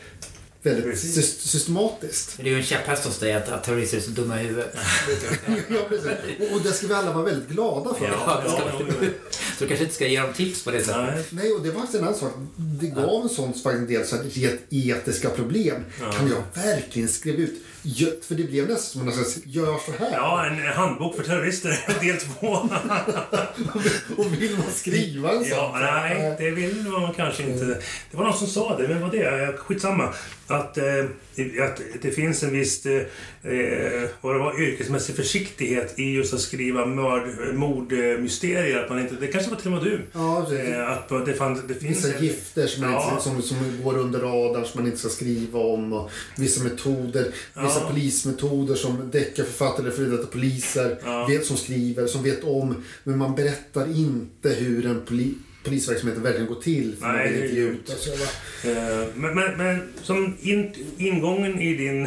[0.63, 1.15] väldigt Precis.
[1.15, 2.35] sy- systematiskt.
[2.37, 4.77] Det är ju en käpphäst hos dig att, att terrorister är så dumma i huvudet.
[5.69, 6.07] ja, precis.
[6.51, 8.05] Och, och det ska vi alla vara väldigt glada för.
[8.07, 8.71] Ja, Ja.
[9.59, 10.97] Så du kanske inte ska ge dem tips på det sättet.
[10.97, 11.25] Nej.
[11.31, 12.33] Nej, och det var faktiskt en annan sak.
[12.57, 15.85] Det gav en sån faktiskt en del så här, etiska problem.
[15.99, 17.55] Kan jag verkligen skriva ut?
[18.29, 20.13] För det blev nästan som en slags, gör så här.
[20.13, 22.49] Ja, en handbok för terrorister, del två.
[24.23, 25.49] Och vill man skriva en sån?
[25.49, 27.65] Ja, nej, det vill man kanske inte.
[28.11, 29.57] Det var någon som sa det, men vad det?
[29.59, 30.15] Skitsamma.
[30.53, 33.03] Att, eh, att det finns en viss eh,
[34.21, 38.83] vad det var, yrkesmässig försiktighet i just att skriva mörd, mordmysterier.
[38.85, 40.01] Att man inte, det kanske var till och med du.
[40.13, 40.69] Ja, precis.
[40.69, 42.05] Eh, att det, fanns, det finns...
[42.05, 43.11] Vissa gifter som, Ja.
[43.11, 45.93] inte, som, som går under radarn som man inte ska skriva om.
[45.93, 47.25] Och vissa metoder,
[47.63, 47.89] vissa Ja.
[47.91, 51.27] polismetoder som deckarförfattare före detta poliser Ja.
[51.27, 52.85] vet, som skriver, som vet om.
[53.05, 56.97] Men man berättar inte hur en poli, polisverksamhet verkligen går till.
[57.01, 57.91] För Nej, det inte ut.
[57.91, 58.11] Alltså?
[58.69, 62.07] Eh, Men, men, men som in, ingången i din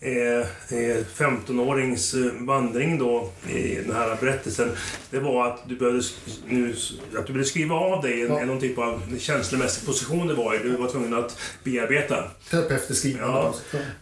[0.00, 0.38] eh,
[0.78, 4.68] eh, 15-årings eh, vandring då i den här berättelsen,
[5.10, 6.02] det var att du behövde,
[6.48, 6.74] nu,
[7.16, 8.44] att du behövde skriva av dig en, Ja.
[8.44, 10.58] någon typ av känslomässig position det var i.
[10.58, 12.30] Du var tvungen att bearbeta.
[12.50, 13.26] Terapeutiskt skrivande.
[13.26, 13.54] Ja.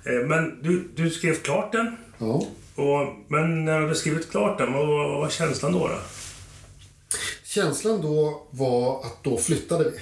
[0.05, 1.97] Eh, Men du, du skrev klart den.
[2.19, 2.47] ja.
[2.77, 5.89] Och, men när du hade skrivit klart den, vad var, vad var känslan då?
[5.89, 5.99] då?
[7.55, 9.99] Känslan då var att då flyttade vi.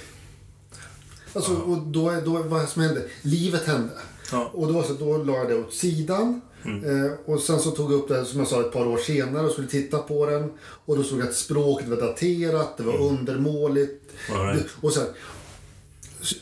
[1.33, 3.01] Alltså, och då, då, vad som hände?
[3.21, 3.93] Livet hände.
[4.31, 4.51] Ja.
[4.53, 6.41] Och då, så, då la jag det åt sidan.
[6.65, 9.45] Eh, och sen så tog jag upp det som jag sa ett par år senare
[9.45, 10.51] och skulle titta på den.
[10.59, 14.11] Och då såg jag att språket var daterat, det var undermåligt.
[14.31, 14.63] All right.
[14.63, 15.09] Det, och så här,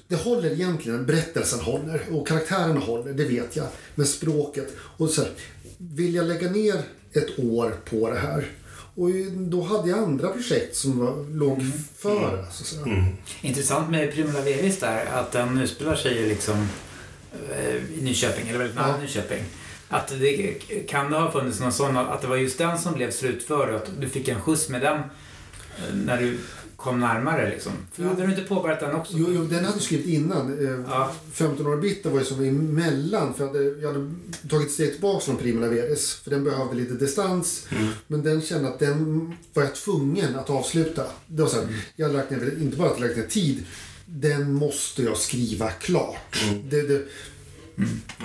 [0.08, 3.68] det håller egentligen, berättelsen håller och karaktärerna håller, det vet jag.
[3.96, 4.76] Men språket.
[4.98, 5.32] Och så här,
[5.78, 6.82] vill jag lägga ner
[7.14, 8.52] ett år på det här?
[8.96, 11.62] Och då hade jag andra projekt som var, låg
[11.98, 12.46] före.
[12.52, 13.06] Så att säga.
[13.42, 16.68] Intressant med Primula Veris där, att den utspelar sig liksom
[17.52, 18.98] eh, i Nyköping, eller väldigt nära Ja.
[18.98, 19.44] Nyköping.
[19.90, 20.54] Att det
[20.88, 23.76] kan det ha funnits någon sån, att det var just den som blev slutförd och
[23.76, 26.40] att du fick en skjuts med den eh, när du
[26.82, 27.72] kom närmare liksom.
[27.92, 29.14] För hade du inte påbörjat den också?
[29.18, 30.66] Jo, jo, den hade jag skrivit innan.
[30.68, 31.12] Eh, Ja.
[31.34, 33.34] 15 år bitter var ju som emellan.
[33.34, 34.12] För jag hade, jag hade
[34.50, 36.14] tagit ett steg tillbaka från Prima Leveris.
[36.14, 37.68] För den behövde lite distans.
[38.08, 41.04] Men den kände att den var jag tvungen att avsluta.
[41.28, 43.64] Det var så här, Jag hade lagt ner, inte bara att jag lagt ner tid.
[44.06, 46.44] Den måste jag skriva klart.
[46.70, 47.06] Det, det,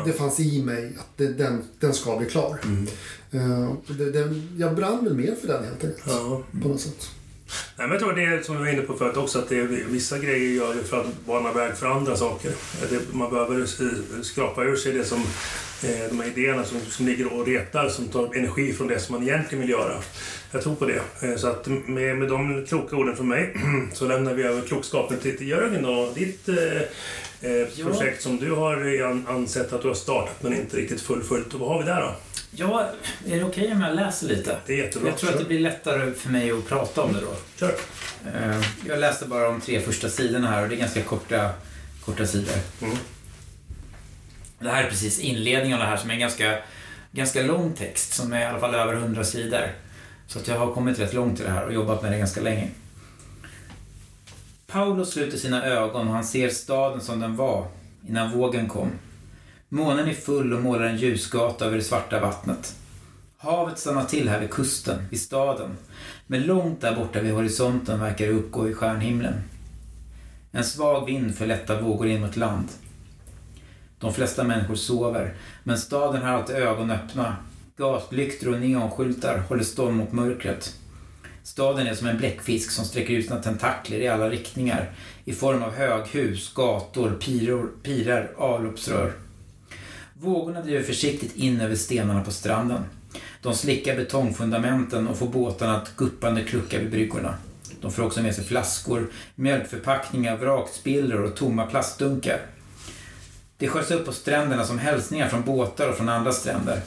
[0.04, 2.58] det fanns i mig att det, den, den ska bli klar.
[3.88, 6.02] Och det, den, jag brann väl mer för den helt enkelt.
[6.06, 6.42] Ja.
[6.62, 7.10] På något sätt.
[7.76, 9.58] Nej, men jag tror det är som du var inne på förut också, att det
[9.58, 12.52] är, vissa grejer gör det för att bana väg för andra saker.
[12.90, 15.18] Det, man behöver eh, skrapa ur sig det som,
[15.82, 19.14] eh, de här idéerna som, som ligger och retar, som tar energi från det som
[19.14, 19.94] man egentligen vill göra.
[20.50, 21.00] Jag tror på det.
[21.20, 23.56] Eh, så att med, med de kloka orden från mig
[23.92, 26.56] så lämnar vi över klokskapen till, till Jörgen och ditt eh,
[27.50, 31.54] eh, projekt som du har ansett att du har startat men inte riktigt fullföljt.
[31.54, 32.14] Vad har vi där då?
[32.58, 32.90] Ja,
[33.26, 34.58] är det okej okay om jag läser lite?
[34.66, 35.08] Det är jättebra.
[35.08, 37.34] Jag tror att det blir lättare för mig att prata om det då.
[37.56, 37.74] Kör.
[38.34, 41.50] Eh, jag läste bara de tre första sidorna här och det är ganska korta,
[42.04, 42.54] korta sidor.
[42.82, 42.96] Mm.
[44.58, 46.58] Det här är precis inledningen av det här som är en ganska,
[47.12, 49.72] ganska lång text som är i alla fall över 100 sidor.
[50.26, 52.40] Så att jag har kommit rätt långt i det här och jobbat med det ganska
[52.40, 52.68] länge.
[54.66, 57.66] Paolo sluter sina ögon och han ser staden som den var
[58.08, 58.90] innan vågen kom.
[59.68, 62.76] Månen är full och målar en ljusgata över det svarta vattnet.
[63.36, 65.70] Havet stannar till här vid kusten, vid staden.
[66.26, 69.34] Men långt där borta vid horisonten verkar det uppgå i stjärnhimlen.
[70.52, 72.68] En svag vind för lätta vågor in mot land.
[73.98, 77.36] De flesta människor sover, men staden har alltid ögon öppna.
[77.76, 80.74] Gatlyktor och neonskyltar håller stånd mot mörkret.
[81.42, 84.90] Staden är som en bläckfisk som sträcker ut sina tentakler i alla riktningar
[85.24, 89.25] i form av höghus, gator, piror, pirar, avloppsrör.
[90.20, 92.84] Vågorna driver försiktigt in över stenarna på stranden.
[93.42, 97.34] De slickar betongfundamenten och får båtarna att guppande klucka vid bryggorna.
[97.80, 102.40] De får också med sig flaskor, mjölkförpackningar, vrakspillror och tomma plastdunkar.
[103.56, 106.80] Det sköljs upp på stränderna som hälsningar från båtar och från andra stränder.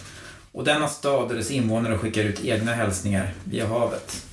[0.51, 4.25] Och denna stad och dess invånare skickar ut egna hälsningar via havet.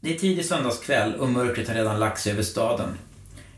[0.00, 2.88] Det är tidig söndagskväll och mörkret har redan lagt sig över staden.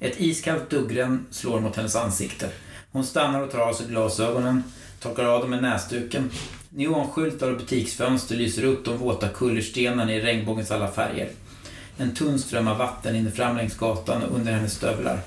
[0.04, 2.48] Ett iskallt duggregn slår mot hennes ansikte.
[2.92, 4.62] Hon stannar och tar av sig glasögonen,
[5.00, 6.30] torkar av dem med näsduken.
[6.70, 11.30] Neonskyltar och butiksfönster lyser upp de våta kullerstenarna i regnbågens alla färger.
[11.96, 15.20] En tunn ström av vatten rinner fram längs gatan och under hennes stövlar.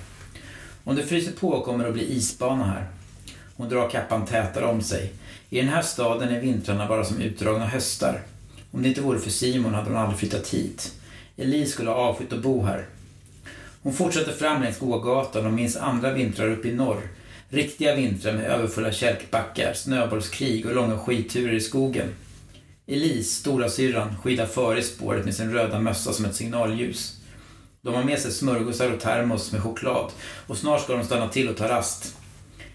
[0.84, 2.88] Om det fryser på kommer det att bli isbana här.
[3.56, 5.14] Hon drar kappan tätare om sig.
[5.50, 8.22] I den här staden är vintrarna bara som utdragna höstar.
[8.72, 10.94] Om det inte vore för Simon hade hon aldrig flyttat hit.
[11.38, 12.86] Elise skulle ha avskytt att bo här.
[13.88, 17.02] Hon fortsätter fram längs gågatan och minns andra vintrar uppe i norr.
[17.50, 22.08] Riktiga vintrar med överfulla kälkbackar, snöbollskrig och långa skidturer i skogen.
[22.88, 27.18] Elise, stora syrran, skidar före i spåret med sin röda mössa som ett signalljus.
[27.82, 30.12] De har med sig smörgåsar och termos med choklad
[30.48, 32.16] och snart ska de stanna till och ta rast.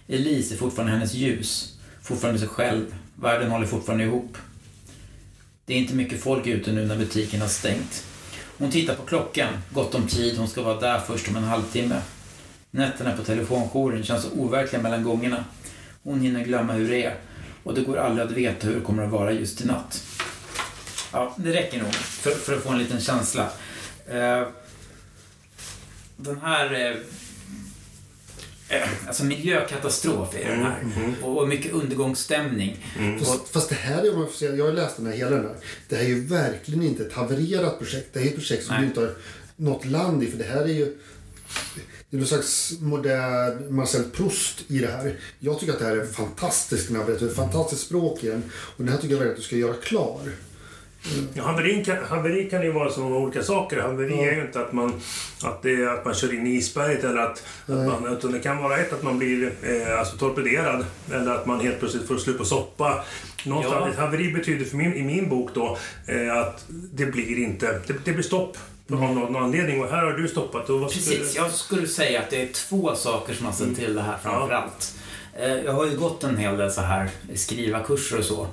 [0.08, 2.94] Elise är fortfarande hennes ljus, fortfarande sig själv.
[3.14, 4.36] Världen håller fortfarande ihop.
[5.64, 8.04] Det är inte mycket folk ute nu när butiken har stängt.
[8.58, 9.48] Hon tittar på klockan.
[9.70, 10.38] Gott om tid.
[10.38, 12.02] Hon ska vara där först om en halvtimme.
[12.70, 15.44] Nätterna på telefonjouren känns så overkliga mellan gångerna.
[16.02, 17.16] Hon hinner glömma hur det är.
[17.64, 20.02] Och det går aldrig att veta hur det kommer att vara just i natt.
[21.12, 23.48] Ja, det räcker nog för, för att få en liten känsla.
[24.08, 24.46] Eh,
[26.16, 26.96] den här Eh,
[29.06, 30.80] alltså miljökatastrof är den här.
[30.80, 31.24] Mm, mm.
[31.24, 32.86] Och mycket undergångsstämning.
[32.98, 33.18] Mm.
[33.18, 35.44] Fast, fast, det här, är, om jag, säga, jag har läst den här hela den
[35.44, 35.56] här.
[35.88, 38.08] Det här är ju verkligen inte ett havererat projekt.
[38.12, 38.82] Det här är ett projekt som Nej.
[38.82, 39.14] du inte har
[39.56, 40.30] något land i.
[40.30, 40.96] För det här är ju...
[42.10, 45.16] Det är någon slags modern Marcel Proust i det här.
[45.38, 47.26] Jag tycker att det här är fantastiskt när jag berättar.
[47.26, 48.42] Ett fantastiskt språk i den.
[48.52, 50.20] Och den här tycker jag verkligen att du ska göra klar.
[51.34, 53.80] Ja, haveri, kan, haveri kan ju vara så många olika saker.
[53.80, 54.22] Haveri ja.
[54.22, 55.00] är ju inte att man,
[55.42, 58.62] att, det, att man kör in i isberget eller att, att man, utan det kan
[58.62, 62.38] vara ett att man blir eh, alltså torpederad eller att man helt plötsligt får slut
[62.38, 63.04] på soppa.
[63.44, 63.90] Någonstans, ja.
[63.90, 67.94] Ett haveri betyder för min, i min bok då eh, att det blir inte, det,
[68.04, 68.56] det blir stopp.
[68.90, 69.14] Av mm.
[69.14, 70.70] någon anledning och här har du stoppat.
[70.70, 71.46] Och vad Precis, skulle...
[71.46, 74.94] jag skulle säga att det är två saker som har ställt till det här framförallt.
[75.36, 75.44] Ja.
[75.44, 78.46] Eh, jag har ju gått en hel del så här skrivarkurser och så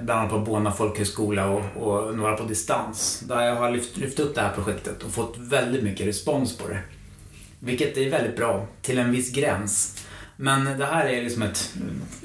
[0.00, 3.20] bland annat på Bona folkhögskola och, och, några på distans.
[3.28, 6.68] Där jag har lyft, lyft upp det här projektet och fått väldigt mycket respons på
[6.68, 6.78] det.
[7.60, 10.04] Vilket är väldigt bra, till en viss gräns.
[10.36, 11.74] Men det här är liksom ett,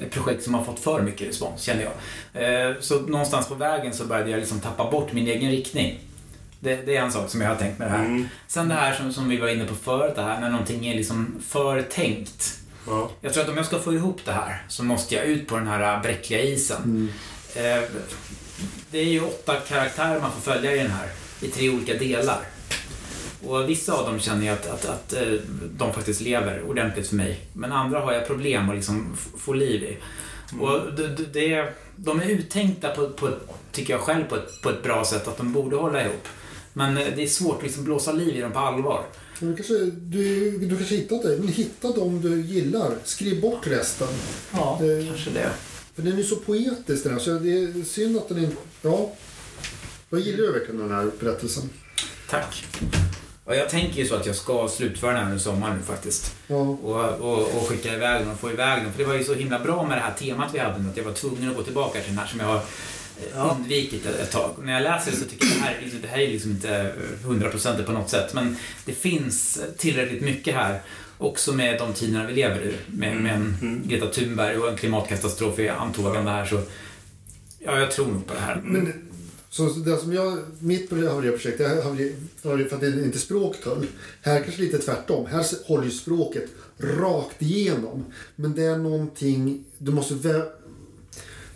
[0.01, 2.69] ett projekt som har fått för mycket respons, känner jag.
[2.69, 5.99] Eh, så någonstans på vägen så började jag liksom tappa bort min egen riktning.
[6.59, 8.05] Det, det, är en sak som jag har tänkt med det här.
[8.05, 8.27] Mm.
[8.47, 10.95] Sen det här som, som vi var inne på förut, det här när någonting är
[10.95, 12.59] liksom för tänkt.
[12.87, 13.09] Ja.
[13.21, 15.55] Jag tror att om jag ska få ihop det här så måste jag ut på
[15.55, 16.83] den här bräckliga isen.
[16.83, 17.09] Mm.
[17.55, 17.81] Eh,
[18.91, 21.07] det är ju åtta karaktärer man får följa i den här,
[21.41, 22.41] i tre olika delar.
[23.47, 25.33] Och vissa av dem känner jag att, att, att eh,
[25.77, 27.39] de faktiskt lever ordentligt för mig.
[27.53, 29.97] Men andra har jag problem att liksom få liv i.
[30.51, 30.63] Mm.
[30.63, 33.29] Och det, det, de är uttänkta, på, på,
[33.71, 36.27] tycker jag själv, på ett, på ett bra sätt att de borde hålla ihop.
[36.73, 39.05] Men eh, det är svårt att liksom blåsa liv i dem på allvar.
[39.39, 41.37] Du kanske, du, du kanske hittat det.
[41.37, 42.91] Men hitta dem du gillar.
[43.03, 44.07] Skriv bort resten.
[44.53, 45.49] Ja, det, kanske det.
[45.99, 48.55] För den är så poetisk den här, så det är synd att den inte...
[48.81, 49.11] Ja.
[50.09, 51.69] Jag gillar ju verkligen den här berättelsen.
[52.29, 52.65] Tack.
[53.45, 56.35] Och jag tänker ju så att jag ska slutföra den här under sommaren nu faktiskt.
[56.47, 56.55] Ja.
[56.55, 58.91] Och, och, och skicka iväg den och få iväg den.
[58.91, 60.97] För det var ju så himla bra med det här temat vi hade nu, att
[60.97, 62.61] jag var tvungen att gå tillbaka till den här som jag har
[63.35, 64.51] eh, undvikit ett, ett tag.
[64.57, 66.27] Och när jag läser det så tycker jag att det här, liksom- det här är
[66.27, 68.33] liksom inte hundraprocentigt på något sätt.
[68.33, 70.81] Men det finns tillräckligt mycket här.
[71.21, 72.75] Också med de tiderna vi lever i.
[72.97, 76.61] Med, med en Greta Thunberg och en klimatkatastrof i antågande här så...
[77.59, 78.61] Ja, jag tror nog på det här.
[78.65, 78.93] Men,
[79.49, 81.57] så det som jag, mitt haveriprojekt,
[82.41, 83.87] för att det inte språket höll.
[84.21, 85.25] Här kanske lite tvärtom.
[85.25, 86.45] Här håller ju språket
[86.77, 88.05] rakt igenom.
[88.35, 90.49] Men det är någonting, du måste vä-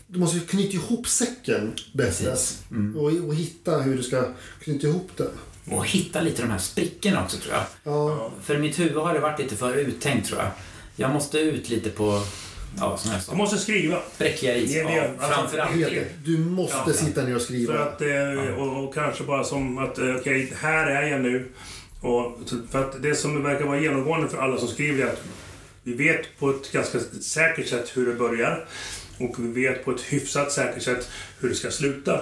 [0.08, 2.30] du måste knyta ihop säcken bättre.
[2.30, 2.64] Precis.
[2.96, 4.28] Och, och hitta hur du ska
[4.60, 5.30] knyta ihop det.
[5.72, 7.64] Och hitta lite de här sprickorna också tror jag.
[7.84, 10.50] Ja, För i mitt huvud har det varit lite för uttänkt tror jag.
[10.96, 12.22] Jag måste ut lite på,
[12.78, 14.00] ja som jag Du måste skriva.
[14.18, 14.74] bräckliga is.
[14.74, 14.78] Det.
[14.80, 15.74] Ja, Alltså, framförallt.
[16.26, 16.94] Du måste Ja.
[16.94, 17.74] sitta ner och skriva.
[17.74, 21.50] För att, eh, och, och kanske bara som att, eh, okej, här är jag nu.
[22.02, 22.38] Och,
[22.72, 25.22] för att det som verkar vara genomgående för alla som skriver är att
[25.84, 28.66] vi vet på ett ganska säkert sätt hur det börjar.
[29.20, 32.22] Och vi vet på ett hyfsat säkert sätt hur det ska sluta.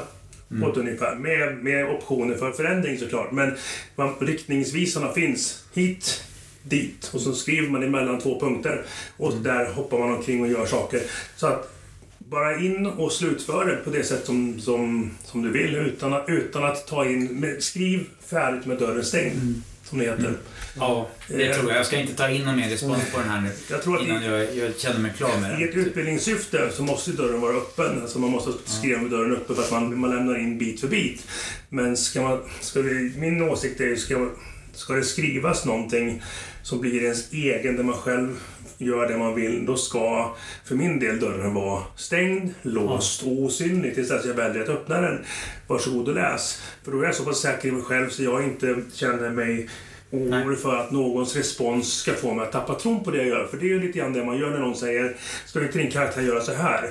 [0.60, 1.16] På ett ungefär.
[1.16, 3.32] Med, med optioner för förändring såklart.
[3.32, 3.54] Men
[3.96, 6.24] man, riktningsvisarna finns hit,
[6.64, 7.12] dit.
[7.14, 8.86] Och så skriver man emellan två punkter.
[9.18, 11.02] Och där hoppar man omkring och gör saker.
[11.36, 11.74] Så att
[12.18, 16.30] bara in och slutför det på det sätt som, som, som du vill utan att,
[16.30, 17.56] utan att ta in...
[17.60, 19.62] Skriv färdigt med dörren stängd,
[19.92, 20.38] som det heter.
[20.80, 21.80] Ja, det tror jag.
[21.80, 23.50] Jag ska inte ta in någon mer respons på den här nu.
[23.70, 25.86] Jag tror att Innan i, jag, jag känner mig klar med i ett den.
[25.86, 28.02] utbildningssyfte så måste dörren vara öppen.
[28.02, 30.88] Alltså man måste skriva med dörren öppen för att man, man lämnar in bit för
[30.88, 31.28] bit.
[31.70, 34.30] Men ska man, ska vi, min åsikt är ju, ska,
[34.74, 36.22] ska det skrivas någonting
[36.64, 38.40] som blir ens egen, där man själv
[38.82, 43.96] gör det man vill, då ska för min del dörren vara stängd, låst och osynlig
[43.96, 45.26] tills dess jag väljer att öppna den.
[45.67, 46.62] Varsågod och läs.
[46.84, 49.70] För då är jag så pass säker i mig själv så jag inte känner mig
[50.12, 53.48] orolig för att någons respons ska få mig att tappa tron på det jag gör.
[53.48, 55.15] För det är ju lite grann det man gör när någon säger
[55.46, 56.89] Ska inte din karaktär göra så här?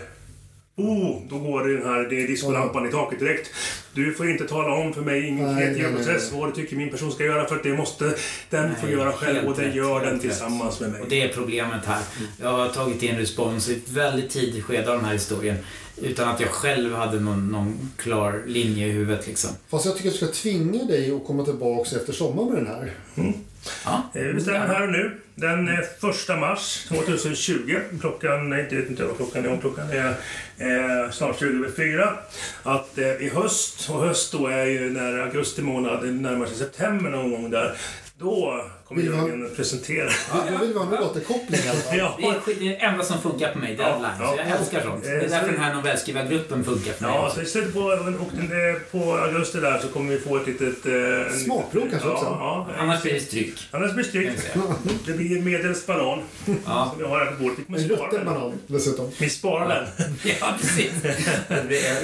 [0.81, 3.51] Oh, då går det den här det är diskolampan i taket direkt.
[3.95, 6.91] Du får inte tala om för mig i min kreativa process vad du tycker min
[6.91, 8.15] person ska göra för att det måste
[8.51, 11.01] den få göra själv och det rätt, gör den tillsammans med mig.
[11.01, 12.03] Och det är problemet här.
[12.41, 15.57] Jag har tagit in respons i ett väldigt tidigt skede av den här historien.
[16.03, 19.51] Utan att jag själv hade någon, någon klar linje i huvudet liksom.
[19.69, 22.67] Fast jag tycker att du ska tvinga dig att komma tillbaka efter sommaren med den
[22.67, 22.93] här.
[23.85, 25.21] Ja, eh, Vi bestämmer här och nu.
[25.35, 27.79] Den eh, 1 mars 2020.
[28.01, 30.09] Klockan, nej inte vet inte vad klockan är, om klockan är
[30.59, 32.17] eh, snart 20 över 4.
[32.63, 37.11] Att eh, i höst, och höst då är ju när augusti månad, närmar sig september
[37.11, 37.77] någon gång där.
[38.19, 40.11] Då kommer Vill Jörgen presentera.
[40.51, 41.77] Då vill vi ha en återkoppling fall.
[41.99, 42.17] Ja.
[42.19, 44.11] Det är det är enda som funkar på mig, deadline.
[44.21, 44.57] Ja, så jag ja.
[44.59, 45.05] älskar sånt.
[45.05, 47.75] Det Eh, är så- därför den här novellskrivargruppen funkar för mig Ja, så i slutet
[47.75, 47.97] på, och
[48.33, 50.87] den, eh, på augusti där så kommer vi få ett litet...
[50.87, 52.25] Eh, en- Smakprov kanske ja, också?
[52.27, 53.55] Ja, Annars blir det stryk.
[53.71, 54.31] Annars blir det stryk.
[54.55, 54.63] jag.
[55.07, 56.19] Det blir medelst banan
[56.67, 56.89] Ja.
[56.91, 57.59] som vi har här på bordet.
[57.59, 59.11] Vi kommer En rutten banan dessutom.
[59.19, 60.15] Vi sparar den.
[60.41, 60.93] ja, precis.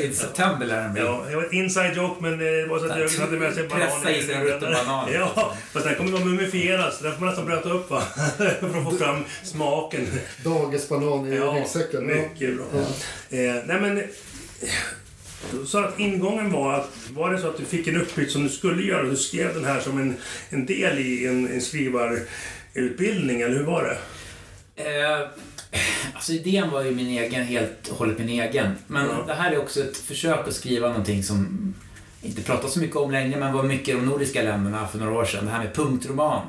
[0.01, 1.03] I september lär den bli.
[1.03, 3.55] Ja, det var ett inside joke men eh, det var så att Jörgen hade med
[3.55, 3.87] sig banan.
[3.89, 5.09] Pressa i sig en rutten banan.
[5.13, 8.01] Ja, fast den kommer vara mumifierad så den får man nästan blöta upp va?
[8.37, 10.07] För att få fram smaken.
[10.45, 12.09] Dagisbanan i ryggsäcken.
[12.09, 12.15] Ja.
[12.15, 12.65] mycket bra.
[12.75, 13.37] Ja.
[13.39, 14.03] Eh, nej men...
[15.53, 18.43] Du sa att ingången var att var det så att du fick en uppgift som
[18.43, 20.17] du skulle göra och du skrev den här som en,
[20.51, 23.99] en del i en, en skrivarutbildning, eller hur var det?
[24.85, 25.29] Eh,
[26.15, 28.71] alltså idén var ju min egen, helt och hållet min egen.
[28.87, 29.25] Men Ja.
[29.27, 31.75] det här är också ett försök att skriva någonting som
[32.23, 35.13] inte pratas så mycket om längre, men var mycket i de nordiska länderna för några
[35.15, 35.45] år sedan.
[35.45, 36.43] Det här med punktroman.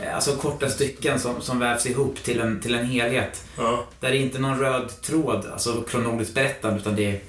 [0.00, 3.44] Eh, Alltså korta stycken som, som vävs ihop till en, till en helhet.
[3.58, 3.84] Ja.
[4.00, 7.20] Där det inte är någon röd tråd, alltså kronologiskt berättande, utan det är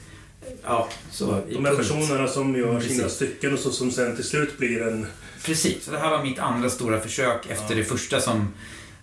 [0.63, 1.31] Ja, så De
[1.65, 1.77] här punkt.
[1.77, 2.97] personerna som gör Precis.
[2.97, 5.07] sina stycken och så, som sen till slut blir en...
[5.45, 8.53] Precis, så det här var mitt andra stora försök efter det första som,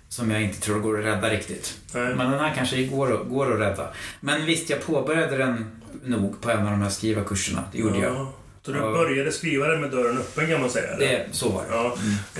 [0.08, 1.78] som jag inte tror går att rädda riktigt.
[1.94, 2.14] Nej.
[2.14, 3.88] Men den här kanske går, går att rädda.
[4.20, 7.64] Men visst, jag påbörjade den nog på en av de här skrivarkurserna.
[7.72, 8.26] Det gjorde jag.
[8.68, 8.90] Så du Ja.
[8.92, 10.88] började skriva den med dörren öppen kan man säga?
[10.88, 11.06] eller?
[11.08, 11.68] Det, så var det.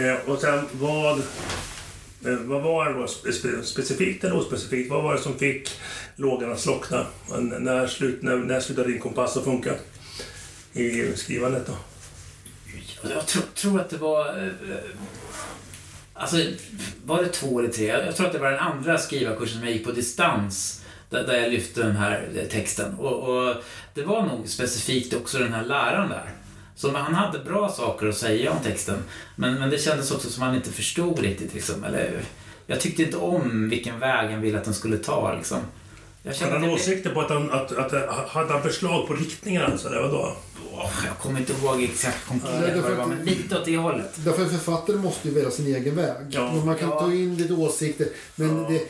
[0.02, 0.08] Ja.
[0.12, 1.18] Eh, och sen vad...
[1.18, 4.90] eh, Vad var det då spe- specifikt eller ospecifikt?
[4.90, 5.70] Vad var det som fick
[6.16, 7.06] lågan att slockna?
[7.58, 9.74] När, slut, när, när slutade din kompass att funka?
[10.72, 11.76] I skrivandet då?
[13.14, 14.28] Jag tror, tror att det var...
[14.46, 14.52] eh,
[16.14, 16.36] Alltså,
[17.04, 17.86] var det två eller tre?
[17.86, 20.77] Jag tror att det var den andra skrivarkursen som jag gick på distans.
[21.10, 22.94] Där, där jag lyfte den här texten.
[22.94, 23.54] Och, och
[23.94, 26.30] det var nog specifikt också den här läraren där.
[26.74, 29.02] Så han hade bra saker att säga om texten.
[29.36, 31.54] Men, men det kändes också som att han inte förstod riktigt.
[31.54, 31.84] Liksom.
[31.84, 32.20] Eller,
[32.66, 35.34] jag tyckte inte om vilken väg han ville att den skulle ta.
[35.34, 35.58] Liksom.
[36.28, 39.62] Jag Hade han att åsikter på att han, att, att, hade han förslag på riktningen
[39.62, 39.88] alltså?
[39.88, 40.36] Det var då?
[40.72, 43.58] Åh, jag kommer inte ihåg exakt konkret Nej, därför vad det var, att- men lite
[43.58, 44.10] åt det hållet.
[44.24, 46.14] Därför att författaren måste ju välja sin egen väg.
[46.30, 46.52] Ja.
[46.64, 47.00] Man kan Ja.
[47.00, 48.06] ta in lite åsikter.
[48.34, 48.68] Men Ja.
[48.68, 48.82] det,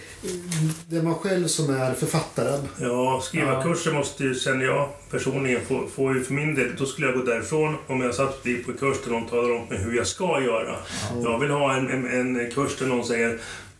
[0.89, 2.69] det är man själv som är författaren.
[2.81, 3.63] Ja, skriva Ja.
[3.63, 7.17] kurser måste ju, känner jag personligen, få, få ju för min del, då skulle jag
[7.17, 10.41] gå därifrån om jag satt på en kurs där någon talar om hur jag ska
[10.43, 10.77] göra.
[11.25, 13.39] Jag vill ha en, en, en kurs där någon säger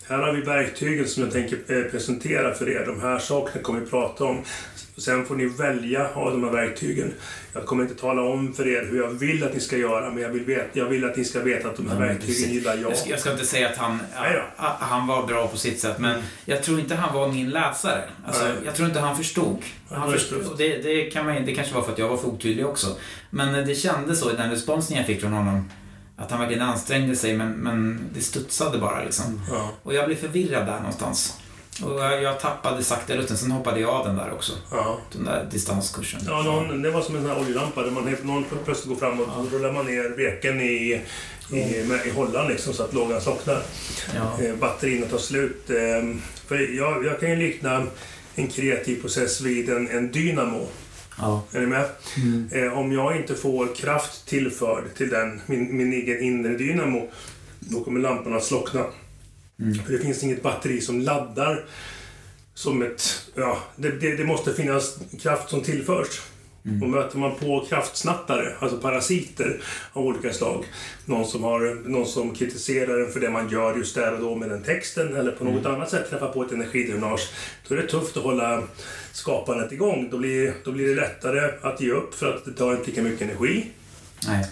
[0.09, 2.85] här har vi verktygen som jag tänker eh, presentera för er.
[2.85, 4.43] De här sakerna kommer vi prata om.
[4.97, 7.13] Sen får ni välja av de här verktygen.
[7.53, 10.23] Jag kommer inte tala om för er hur jag vill att ni ska göra, men
[10.23, 12.47] jag vill, veta, jag vill att ni ska veta att de här men verktygen precis.
[12.47, 12.91] gillar jag.
[12.91, 13.99] Jag ska, jag ska inte säga att han,
[14.79, 18.01] han var bra på sitt sätt, men jag tror inte han var min läsare.
[18.25, 18.53] Alltså, Nej.
[18.65, 19.63] jag tror inte han förstod.
[19.89, 22.65] Han förstod det, det, kan man, det kanske var för att jag var för otydlig
[22.65, 22.87] också.
[23.29, 25.69] Men eh, det kändes så i den responsen jag fick från honom.
[26.19, 29.41] Att han verkligen ansträngde sig, men, men det studsade bara liksom.
[29.51, 31.33] Ja, Och jag blev förvirrad där någonstans.
[31.83, 34.53] Och jag, tappade sakta lusten, sen hoppade jag av den där också.
[34.71, 34.97] ja.
[35.11, 36.19] Den där distanskursen.
[36.27, 38.95] Ja, någon, det var som en sån här oljelampa där man helt, någon plötsligt går
[38.95, 41.01] framåt och då rullar man ner veken i,
[41.51, 41.59] i,
[42.05, 43.61] i hållan liksom, så att lågan slocknar.
[44.15, 44.45] Ja.
[44.45, 45.69] Eh, batterierna tar slut.
[45.69, 46.15] Eh,
[46.47, 47.83] för jag, jag kan ju likna
[48.35, 50.67] en kreativ process vid en, en dynamo.
[51.19, 51.43] Ja.
[51.51, 51.85] Är ni med?
[52.51, 57.09] Eh, om jag inte får kraft tillförd till den, min, min egen inre dynamo,
[57.59, 58.85] då kommer lamporna att slockna.
[59.85, 61.65] För det finns inget batteri som laddar
[62.53, 63.31] som ett...
[63.35, 66.21] Ja, det, det, det måste finnas kraft som tillförs.
[66.81, 69.61] Och möter man på kraftsnattare, alltså parasiter
[69.93, 70.65] av olika slag,
[71.05, 74.35] någon som, har, någon som kritiserar en för det man gör just där och då
[74.35, 77.29] med den texten eller på något annat sätt träffar på ett energidränage,
[77.67, 78.63] då är det tufft att hålla
[79.11, 80.07] skapandet igång.
[80.11, 83.01] Då blir, då blir det lättare att ge upp för att det tar inte lika
[83.01, 83.65] mycket energi.
[84.27, 84.45] Nej.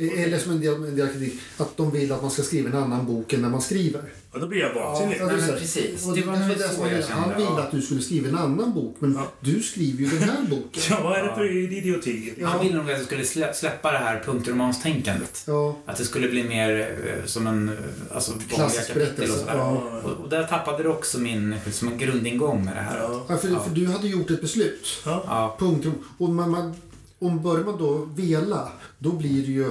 [0.00, 2.76] Eller som en del, en del kritik, att de vill att man ska skriva en
[2.76, 4.02] annan bok än när man skriver.
[4.32, 5.16] Och då blir jag vansinnig.
[5.20, 6.06] Ja, men precis.
[6.06, 7.60] Och Det var det så jag han- kände, Han ville ja.
[7.62, 9.26] att du skulle skriva en annan bok, men Ja.
[9.40, 10.82] du skriver ju den här boken.
[10.90, 12.34] Ja, vad är det för idioti?
[12.38, 12.46] Ja.
[12.48, 15.44] Han ville nog att jag skulle slä, släppa det här punktromanstänkandet.
[15.46, 17.74] Ja, Att det skulle bli mer eh, som en eh,
[18.14, 19.56] alltså, vanliga Klassisk kapitel berättelse, och sådär.
[19.56, 20.00] ja.
[20.04, 22.98] Och, och där tappade det också min som en grundingång med det här.
[22.98, 23.24] Ja.
[23.28, 24.86] Ja, för, för du hade gjort ett beslut.
[25.04, 25.22] Ja.
[25.26, 25.86] Ja, Punkt.
[26.18, 26.74] Och man, man,
[27.18, 29.70] om börjar man då vela, då blir det ju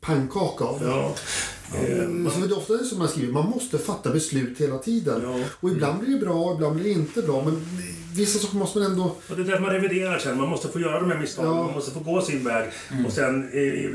[0.00, 0.86] pannkaka av det.
[0.86, 1.14] Ja.
[1.74, 4.78] Eh, Mm, så det är ofta det som man skriver, man måste fatta beslut hela
[4.78, 5.20] tiden.
[5.24, 5.44] Ja.
[5.60, 7.44] Och ibland blir det bra, ibland blir det inte bra.
[7.44, 7.66] Men
[8.14, 9.04] vissa saker måste man ändå...
[9.04, 10.36] Och det är därför man reviderar sen.
[10.38, 11.50] Man måste få göra de här misstagen.
[11.50, 11.64] Ja.
[11.64, 12.70] Man måste få gå sin väg.
[13.06, 13.50] Och sen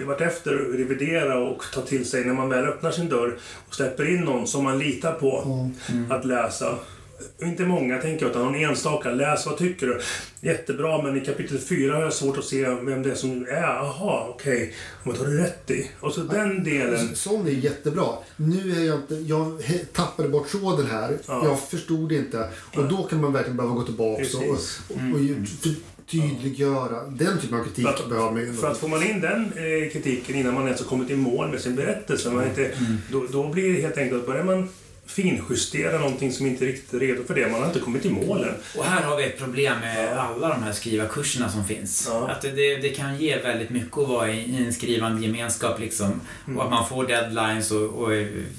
[0.07, 3.37] vartefter revidera och ta till sig när man väl öppnar sin dörr
[3.67, 5.69] och släpper in någon som man litar på
[6.09, 6.75] att läsa.
[7.41, 9.11] Inte många tänker jag, utan någon enstaka.
[9.11, 10.01] Läs, vad tycker du?
[10.41, 13.63] Jättebra, men i kapitel 4 har jag svårt att se vem det är som är.
[13.63, 14.73] Aha, okej.
[15.03, 15.89] Vad har du rätt i?
[15.99, 17.15] Och så den delen.
[17.15, 18.05] Sån är jättebra.
[18.35, 19.15] Nu är jag inte...
[19.15, 19.61] Jag
[19.93, 21.17] tappade bort tråden här.
[21.27, 21.41] Ja.
[21.45, 22.49] Jag förstod inte.
[22.75, 24.79] Och då kan man verkligen behöva gå tillbaka och, Precis.
[24.89, 25.75] och, och ju- för-
[26.11, 27.03] tydliggöra.
[27.03, 28.53] Den typen av kritik För att- behöver man ju.
[28.53, 31.49] För att får man in den eh, kritiken innan man ens har kommit i mål
[31.51, 32.97] med sin berättelse, man inte, Mm.
[33.11, 34.69] då, då blir det helt enkelt, börjar man
[35.05, 37.47] finjustera någonting som inte riktigt är redo för det.
[37.47, 38.55] Man har inte kommit i mål än.
[38.77, 42.07] och här har vi ett problem med alla de här skrivarkurserna som finns.
[42.09, 42.29] Ja.
[42.29, 45.79] Att det, det, det kan ge väldigt mycket att vara i, i en skrivande gemenskap
[45.79, 46.21] liksom.
[46.47, 46.57] Mm.
[46.57, 48.09] Och att man får deadlines och, och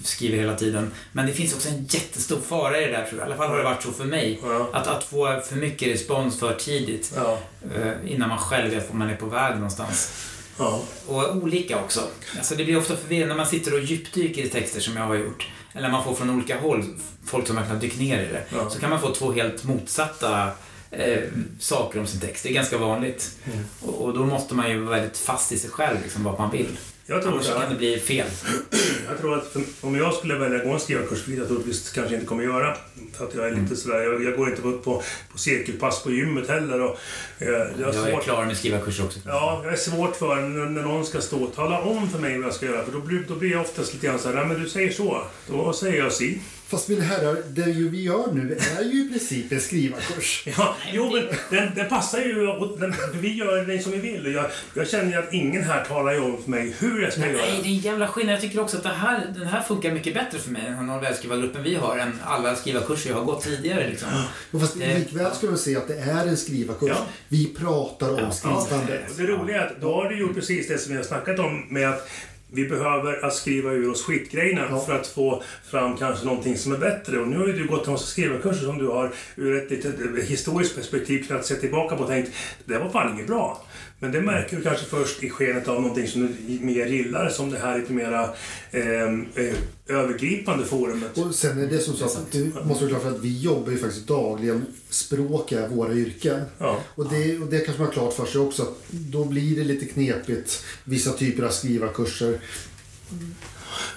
[0.05, 0.91] skriver hela tiden.
[1.13, 3.29] Men det finns också en jättestor fara i det där tror jag.
[3.29, 4.41] I alla fall har det varit så för mig.
[4.43, 4.71] Ja.
[4.73, 7.13] Att, att få för mycket respons för tidigt.
[7.17, 7.39] Ja.
[7.77, 10.13] eh, Innan man själv vet var man är på väg någonstans.
[10.59, 10.83] Ja.
[11.07, 12.01] Och olika också.
[12.39, 15.15] Alltså det blir ofta förvirrande när man sitter och djupdyker i texter som jag har
[15.15, 15.49] gjort.
[15.77, 16.85] Eller man får från olika håll,
[17.25, 18.45] folk som verkligen har dykt ner i det.
[18.49, 18.71] Ja.
[18.71, 20.51] Så kan man få två helt motsatta
[20.91, 21.23] eh,
[21.59, 22.43] saker om sin text.
[22.43, 23.39] Det är ganska vanligt.
[23.45, 23.65] Mm.
[23.81, 26.51] Och, och då måste man ju vara väldigt fast i sig själv, liksom, vad man
[26.51, 26.79] vill.
[27.09, 28.27] Jag tror Annars så kan det bli fel.
[29.09, 32.15] Jag tror att om jag skulle välja att gå en skrivarkurs, vilket jag troligtvis kanske
[32.15, 32.77] inte kommer göra,
[33.13, 35.03] för att jag är lite sådär, jag, jag går inte på, på,
[35.33, 36.99] på cirkelpass på gymmet heller och
[37.39, 39.19] eh, jag är svårt klar med skrivarkurser också.
[39.27, 42.39] Ja, jag är svårt för när, när någon ska stå och tala om för mig
[42.39, 42.85] vad jag ska göra.
[42.85, 44.93] För då blir, då blir jag oftast lite grann så här, nej men du säger
[44.93, 45.23] så.
[45.49, 46.41] Då säger jag si.
[46.69, 50.43] Fast mina herrar, det ju vi gör nu är ju i princip en skrivarkurs.
[50.59, 54.33] Ja, jo men den, den passar ju och den, vi gör den som vi vill.
[54.35, 57.21] Jag, jag känner ju att ingen här talar ju om för mig hur jag ska
[57.21, 57.43] Nej, göra.
[57.47, 58.35] det är en jävla skillnad.
[58.35, 60.83] Jag tycker också att det här, den här funkar mycket bättre för mig, den här
[60.83, 63.89] novellskrivargruppen vi har, än alla skrivarkurser jag har gått tidigare.
[63.89, 64.09] Liksom.
[64.51, 66.89] Och fast Det- likväl ska man säga att det är en skrivarkurs.
[66.91, 67.07] Ja.
[67.29, 69.11] Vi pratar om Ja, skrivandet.
[69.11, 71.39] och det roliga är att då har du gjort precis det som vi har snackat
[71.39, 72.09] om med att
[72.53, 74.81] vi behöver att skriva ur oss skitgrejerna Ja.
[74.81, 77.19] för att få fram kanske någonting som är bättre.
[77.19, 79.95] Och nu har ju du gått en massa skrivarkurser som du har ur ett litet
[80.29, 82.31] historiskt perspektiv kunnat se tillbaka på och tänkt
[82.65, 83.65] det var fan inget bra.
[83.99, 87.51] Men det märker du kanske först i skenet av någonting som du mer gillar, som
[87.51, 88.23] det här lite mera
[88.71, 89.03] eh,
[89.35, 89.55] eh,
[89.89, 91.19] övergripande forumet.
[91.19, 93.73] Och sen är det som så att du måste vara klar för att vi jobbar
[93.73, 94.67] ju faktiskt dagligen.
[94.89, 96.41] Språk är våra yrken.
[96.59, 96.81] Ja.
[96.95, 98.63] Och det, och det kanske man har klart för sig också.
[98.63, 100.65] Att då blir det lite knepigt.
[100.85, 102.41] Vissa typer av skrivarkurser.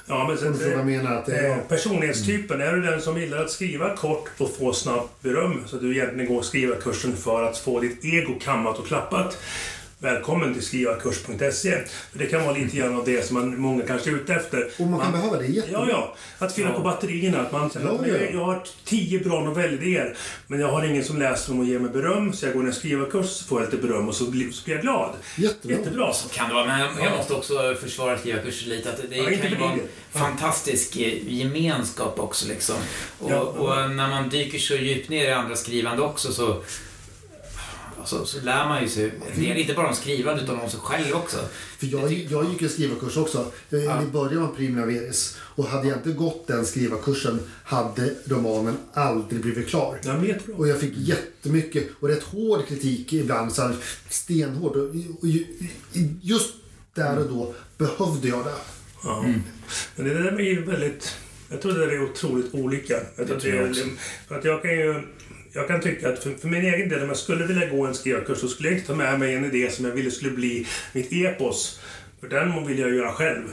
[0.06, 1.16] Ja, men sen, jag menar.
[1.16, 5.22] Att det, Eh, personlighetstypen, är du den som gillar att skriva kort och få snabbt
[5.22, 9.38] beröm så att du egentligen går skrivarkursen för att få ditt ego kammat och klappat?
[10.02, 11.78] Välkommen till skrivarkurs.se.
[12.12, 14.70] För Det kan vara lite grann av det som man, många kanske är ute efter.
[14.80, 15.80] Och man kan behöva det jättebra.
[15.80, 16.46] Ja, ja.
[16.46, 17.40] Att fylla på batterierna.
[17.42, 18.14] Att man säger Ja, att ja.
[18.18, 21.80] jag, jag har tio bra novellidéer, men jag har ingen som läser dem och ger
[21.80, 24.52] mig beröm, så jag går en skrivarkurs så får jag lite beröm och så blir,
[24.52, 25.12] så blir jag glad.
[25.38, 25.78] Jättebra.
[25.78, 26.14] Jättebra.
[26.14, 28.90] Så kan det vara, men jag måste också försvara skrivarkurser lite.
[28.90, 29.80] Att det Ja, kan ju vara en
[30.12, 32.76] fantastisk eh, gemenskap också liksom.
[33.20, 33.40] Och, Ja.
[33.40, 36.64] och när man dyker så djupt ner i andra skrivande också så
[38.00, 41.16] alltså, så lär man ju sig del, inte bara om skrivande utan om sig själv
[41.16, 41.38] också.
[41.78, 43.52] För jag, jag gick en skrivarkurs också.
[43.70, 45.38] Jag, I början var Prima Veris.
[45.42, 50.00] Och hade jag inte gått den skrivarkursen hade romanen aldrig blivit klar.
[50.04, 50.56] Ja, jättebra.
[50.58, 53.54] Och jag fick jättemycket och rätt hård kritik ibland.
[53.54, 53.76] Så här,
[54.10, 54.76] stenhård.
[54.76, 54.90] Och,
[55.22, 55.46] och ju-
[56.22, 56.54] just
[56.94, 58.54] där och då behövde jag det.
[59.04, 59.26] Ja.
[59.96, 61.16] Men det där är ju väldigt...
[61.52, 62.94] Jag tror det där är otroligt olika.
[63.16, 63.84] Jag tror tror det jag är, också.
[64.28, 65.04] för att jag kan ju...
[65.54, 67.94] Jag kan tycka att för, för min egen del, om jag skulle vilja gå en
[67.94, 70.68] skrivarkurs så skulle jag inte ta med mig en idé som jag ville skulle bli
[70.94, 71.80] mitt epos.
[72.20, 73.44] För den vill jag göra själv.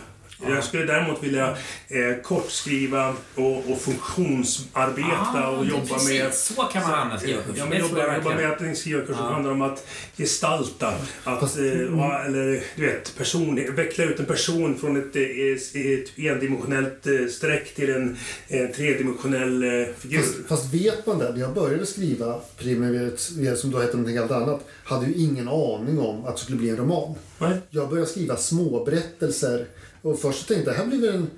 [0.42, 1.50] Jag skulle däremot vilja
[1.88, 6.34] eh, kortskriva och, och funktionsarbeta och det- jobba precis, med...
[6.34, 7.58] Så kan man använda skrivarkurser.
[7.58, 9.32] Ja, men jobba, jag jobba med att en skrivarkurs som Ja.
[9.32, 10.92] handlar om att gestalta.
[11.24, 15.92] Att, Fast- eh, ja, eller du vet, person, veckla ut en person från ett, eh,
[15.92, 18.16] ett endimensionellt eh, streck till en,
[18.48, 20.18] en tredimensionell eh, figur.
[20.18, 21.32] Fast, fast vet man det?
[21.32, 25.48] När jag började skriva Prima Veris, som då hette någonting helt annat, hade ju ingen
[25.48, 27.14] aning om att det skulle bli en roman.
[27.38, 27.56] Nej.
[27.70, 29.66] Jag började skriva små berättelser
[30.06, 31.30] och först tänkte jag, här blir en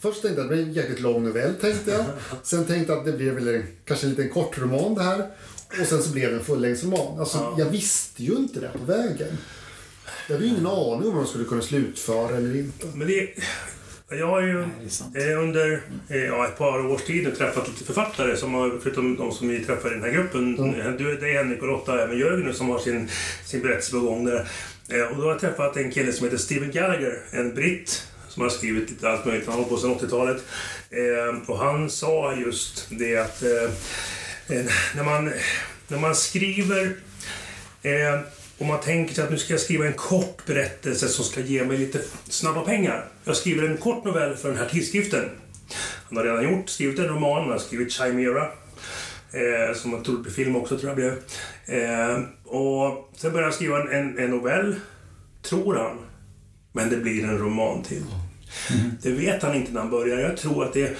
[0.00, 2.04] Först tänkte jag att det blir en jäkligt lång novell, tänkte jag.
[2.42, 5.26] Sen tänkte jag att det blir väl en, kanske en liten kort roman det här.
[5.80, 7.18] Och sen så blev det en fullängdsroman.
[7.18, 9.38] Alltså, jag visste ju inte det på vägen.
[10.28, 12.86] Jag hade ju ingen aning om vad de skulle kunna slutföra eller inte.
[12.94, 13.28] Men det,
[14.08, 14.66] jag har ju
[15.14, 18.78] Nej, eh, under eh, ja, ett par års tid nu träffat lite författare, som har,
[18.82, 20.58] förutom de som vi träffar i den här gruppen.
[20.58, 20.96] Mm.
[20.96, 23.08] Du, det är Henrik och Lotta, även Jörgen nu, som har sin,
[23.44, 24.48] sin berättelse på gång där.
[24.88, 28.42] Eh, och då har jag träffat en kille som heter Steven Gallagher, en britt som
[28.42, 29.48] har skrivit lite allt möjligt.
[29.48, 30.42] Han har på sedan 80-talet.
[30.90, 33.70] Eh, och han sa just det att eh,
[34.94, 35.32] när, man,
[35.88, 36.96] när man skriver
[37.82, 38.20] Eh,
[38.58, 41.64] om man tänker sig att nu ska jag skriva en kort berättelse som ska ge
[41.64, 43.04] mig lite snabba pengar.
[43.24, 45.30] Jag skriver en kort novell för den här tidskriften.
[46.08, 48.48] Han har redan gjort, skrivit en roman, han har skrivit Chimera.
[49.32, 51.12] Eh, som jag tror blir film också, tror jag blev.
[51.78, 54.74] Eh, och sen börjar han skriva en, en, en novell,
[55.42, 55.98] tror han.
[56.72, 58.04] Men det blir en roman till.
[59.02, 60.18] Det vet han inte när han börjar.
[60.18, 60.96] Jag tror att det...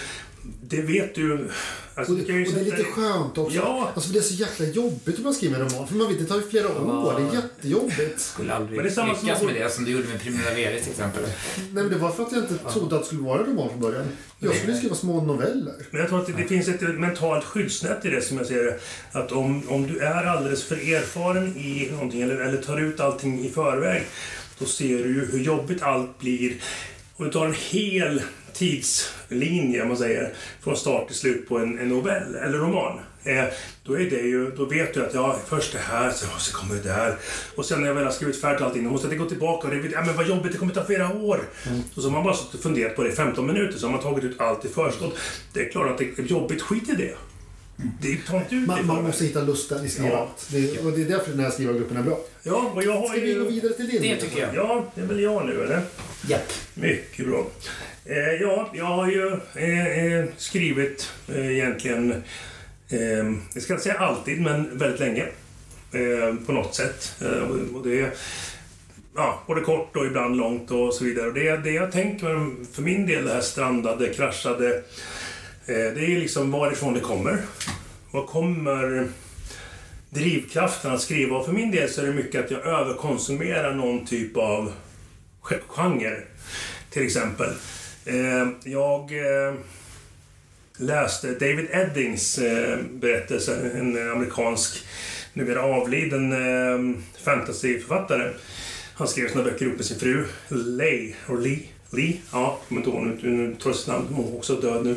[0.62, 1.48] Det vet du...
[1.95, 3.57] Alltså, Och det, och det är lite skönt också.
[3.57, 3.90] Ja.
[3.95, 5.88] Alltså, för det är så jäkla jobbigt om man skriver en roman.
[5.88, 7.14] För man vet, det tar ju flera år.
[7.30, 8.20] Det är jättejobbigt.
[8.20, 10.20] Skulle aldrig Men det är samma som lyckas att- med det som du gjorde med
[10.20, 11.22] Primera Veris till exempel.
[11.57, 13.68] Nej, men det var för att jag inte trodde att det skulle vara en roman
[13.70, 14.05] från början.
[14.38, 15.74] Jag skulle skriva små noveller.
[15.90, 18.64] Men jag tror att det, det finns ett mentalt skyddsnät i det som jag ser
[18.64, 18.78] det.
[19.12, 23.45] Att om, om du är alldeles för erfaren i någonting eller, eller tar ut allting
[23.47, 24.03] i förväg.
[24.59, 26.55] Då ser du ju hur jobbigt allt blir.
[27.16, 28.22] Om du tar en hel
[28.62, 33.00] tidslinje, om man säger, från start till slut på en, en novell eller roman.
[33.24, 33.44] Eh,
[33.84, 36.74] då, är det ju, då vet du att ja, först det här, så, så kommer
[36.74, 37.16] det där.
[37.56, 39.68] Och sen när jag väl har skrivit färdigt allting, då måste jag gå tillbaka.
[39.68, 41.40] Och det, ja, men vad jobbigt, det kommer ta flera år.
[41.94, 43.92] Så, så har man bara suttit och funderat på det i 15 minuter, så har
[43.92, 45.18] man tagit ut allt i förskott.
[45.52, 47.14] Det är klart att det är jobbigt, skit i det.
[48.00, 50.48] Det tar inte ut det Man, man måste hitta lusten i skrivandet.
[50.50, 52.18] Det, och det är därför den här skrivargruppen är bra.
[52.42, 53.48] Ja, och jag har Ska vi gå ju...
[53.48, 54.02] vidare till din?
[54.02, 54.54] Det tycker jag.
[54.54, 55.82] Ja, det är väl jag nu, eller?
[56.28, 56.52] Japp.
[56.74, 57.46] Mycket bra.
[58.05, 62.12] Eh, ja, jag har ju eh, eh, skrivit eh, egentligen,
[62.88, 65.26] eh, jag ska inte säga alltid, men väldigt länge.
[65.92, 67.14] Eh, på något sätt.
[67.22, 67.42] Eh,
[67.76, 68.11] och- det
[69.16, 71.26] ja, både kort och ibland långt och så vidare.
[71.28, 72.26] Och det, det jag tänker
[72.74, 74.74] för min del, det här strandade, kraschade,
[75.66, 77.38] eh, det är liksom varifrån det kommer.
[78.11, 79.09] Var kommer
[80.11, 81.36] drivkraften att skriva?
[81.36, 84.72] Och för min del så är det mycket att jag överkonsumerar någon typ av
[85.68, 86.16] genre.
[86.90, 87.50] Till exempel.
[88.05, 89.55] Eh, jag eh,
[90.76, 94.84] läste David Eddings eh, berättelse, en amerikansk,
[95.32, 96.34] numera avliden
[97.24, 98.30] fantasyförfattare.
[98.94, 101.61] Han skrev sina böcker ihop med sin fru, Lay, och Lee.
[101.92, 104.96] Lee, ja, kommer inte ihåg nu, nu trots namn, hon är också död nu.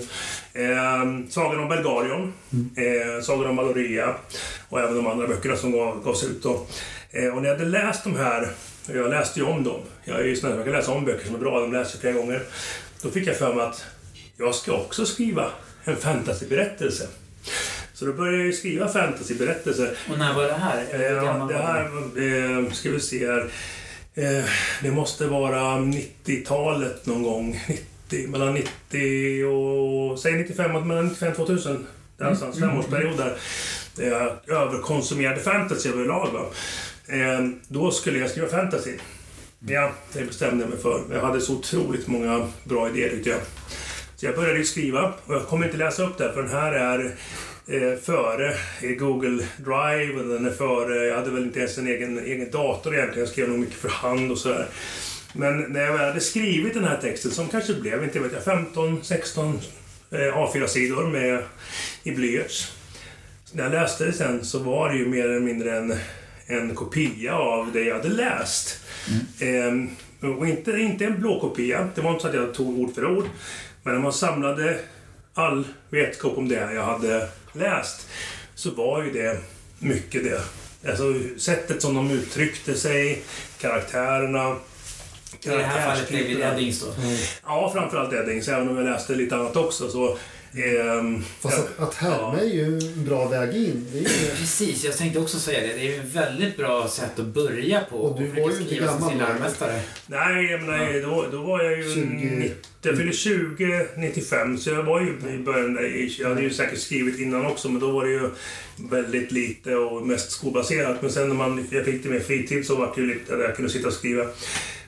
[0.64, 2.34] Eh, Sagan om Belgarion,
[2.76, 4.16] eh, Sagan om Valoria
[4.70, 6.66] och även de andra böckerna som gav, gavs ut då.
[7.12, 8.50] Eh, och när jag hade läst de här,
[8.94, 9.82] jag läste ju om dem.
[10.04, 12.02] Jag är ju snäll, jag kan läsa om böcker som är bra, de läser jag
[12.02, 12.42] flera gånger.
[13.06, 13.86] Då fick jag för mig att
[14.38, 15.52] jag ska också skriva
[15.84, 17.08] en fantasyberättelse.
[17.94, 19.98] Så då började jag skriva fantasyberättelser.
[20.12, 20.82] Och när var det här?
[20.92, 21.86] Eh, det här,
[22.66, 23.50] eh, ska vi se här.
[24.16, 24.46] Eh,
[24.84, 27.60] det måste vara 90-talet någon gång.
[27.68, 30.20] 90, mellan 90 och...
[30.20, 31.86] Säg 95, och- mellan 95 och 2000.
[32.18, 33.38] Där någonstans, femårsperiod där.
[33.96, 34.06] där
[34.46, 36.30] jag överkonsumerade fantasy överlag.
[36.34, 36.46] Va?
[37.08, 38.92] Eh, då skulle jag skriva fantasy.
[39.68, 41.04] Ja, det bestämde jag mig för.
[41.12, 43.40] Jag hade så otroligt många bra idéer tyckte jag.
[44.16, 47.16] Så jag började skriva och jag kommer inte läsa upp det för den här är
[47.68, 48.56] eh, före
[49.00, 52.94] Google Drive och den är före, jag hade väl inte ens en egen, egen dator
[52.96, 54.68] egentligen, jag skrev nog mycket för hand och sådär.
[55.34, 58.44] Men när jag väl hade skrivit den här texten, som kanske blev, inte vet jag,
[58.44, 59.60] 15, 16
[60.12, 61.44] eh, A4-sidor med
[62.04, 62.78] i blyerts.
[63.52, 65.96] När jag läste det sen så var det ju mer eller mindre en,
[66.48, 68.85] en kopia av det jag hade läst.
[69.40, 69.90] Ehm,
[70.38, 73.06] och inte, inte en blå kopia, det var inte så att jag tog ord för
[73.18, 73.26] ord.
[73.84, 74.80] Men när man samlade
[75.34, 78.08] all vetskap om det jag hade läst
[78.56, 79.40] så var ju det
[79.80, 80.42] mycket det.
[80.90, 83.22] Alltså sättet som de uttryckte sig,
[83.62, 84.56] karaktärerna,
[85.42, 86.40] I det här fallet David.
[86.40, 86.88] Eddings då.
[87.46, 89.90] Ja, framförallt Eddings, även om jag läste lite annat också.
[89.90, 90.18] Så,
[90.64, 93.88] ehm, Fast att, att härma är ju en bra väg in.
[93.94, 95.68] Det är ju, Precis, jag tänkte också säga det.
[95.68, 97.98] Det är ju ett väldigt bra sätt att börja på.
[97.98, 99.26] Och du var ju inte skriva som gammal sin då.
[99.26, 99.82] läromästare.
[100.08, 101.94] Nej, jag menar, då, då var jag ju...
[101.94, 102.02] 20.
[102.04, 106.10] 90, jag fyllde 20, 95, så jag var ju i början där.
[106.20, 108.30] Jag hade ju säkert skrivit innan också, men då var det ju
[108.90, 111.02] väldigt lite och mest skolbaserat.
[111.02, 113.44] Men sen när man, jag fick det med fritid så var det ju lite där
[113.44, 114.26] jag kunde sitta och skriva.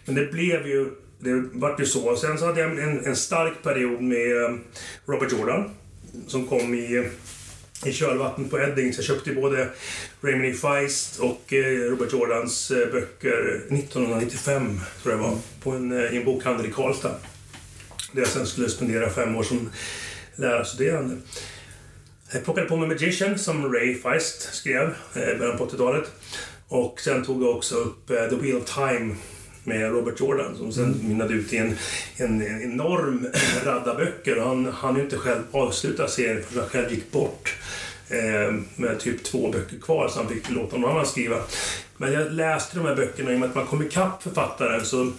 [0.05, 0.89] Men det blev ju...
[1.19, 2.15] Det vart ju så.
[2.15, 4.55] Sen så hade jag en, en stark period med eh,
[5.05, 5.69] Robert Jordan,
[6.27, 7.09] som kom i
[7.85, 8.97] i kölvattnet på Eddings.
[8.97, 9.69] Jag köpte både
[10.21, 10.53] Raymond E.
[10.53, 16.25] Feist och eh, Robert Jordans eh, böcker 1995, tror jag var, på en, i en
[16.25, 17.15] bokhandel i Karlstad.
[18.11, 19.69] Där jag sen skulle spendera fem år som
[20.35, 21.15] lärarstuderande.
[22.31, 26.11] Jag plockade på mig Magician som Ray Feist skrev eh, i början på 80-talet.
[26.67, 29.15] Och sen tog jag också upp eh, The Wheel of Time
[29.67, 31.75] med Robert Jordan som sen mynnade ut i en,
[32.17, 33.27] en, en enorm
[33.65, 34.39] radda böcker.
[34.39, 37.55] Han hann ju inte själv avsluta serien förrän han själv gick bort.
[38.09, 41.37] Eh, med typ två böcker kvar så han fick låta någon annan skriva.
[41.97, 45.11] Men jag läste de här böckerna i och med att man kom ikapp författaren så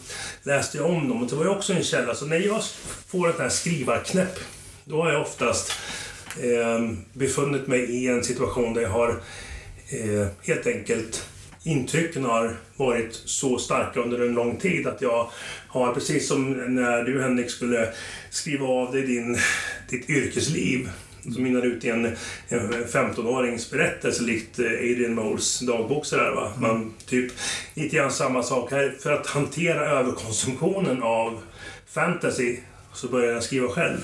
[0.43, 1.23] läste jag om dem.
[1.23, 2.15] Och det var ju också en källa.
[2.15, 2.63] Så när jag
[3.07, 4.39] får ett här skrivarknäpp
[4.85, 5.73] då har jag oftast
[6.41, 9.21] eh, befunnit mig i en situation där jag har
[9.89, 11.29] eh, helt enkelt
[11.69, 15.31] intrycken har varit så starka under en lång tid att jag
[15.69, 17.89] har, precis som när du Henrik skulle
[18.31, 19.39] skriva av dig din,
[19.91, 20.91] ditt yrkesliv
[21.23, 22.05] som mynnade ut i en,
[22.49, 26.07] en 15-årings berättelse likt eh, Adrian Moles dagbok.
[26.07, 26.53] Sådär, va?
[26.61, 27.33] Man typ
[27.75, 28.97] lite grann samma sak här.
[29.01, 31.41] För att hantera överkonsumtionen av
[31.91, 32.57] fantasy
[32.93, 33.99] så började jag skriva själv.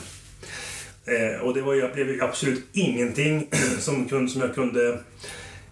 [1.06, 3.48] Eh, och det var ju, jag blev absolut ingenting
[3.78, 4.98] som, kunde, som jag kunde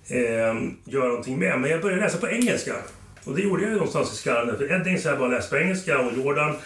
[0.07, 1.61] eh, göra någonting med.
[1.61, 2.75] Men jag började läsa på engelska.
[3.25, 4.57] Och det gjorde jag ju någonstans i skallen.
[4.59, 6.57] För Eddings har jag bara läst på engelska och Jordan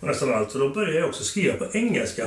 [0.00, 0.50] och nästan allt.
[0.50, 2.26] Så då började jag också skriva på engelska.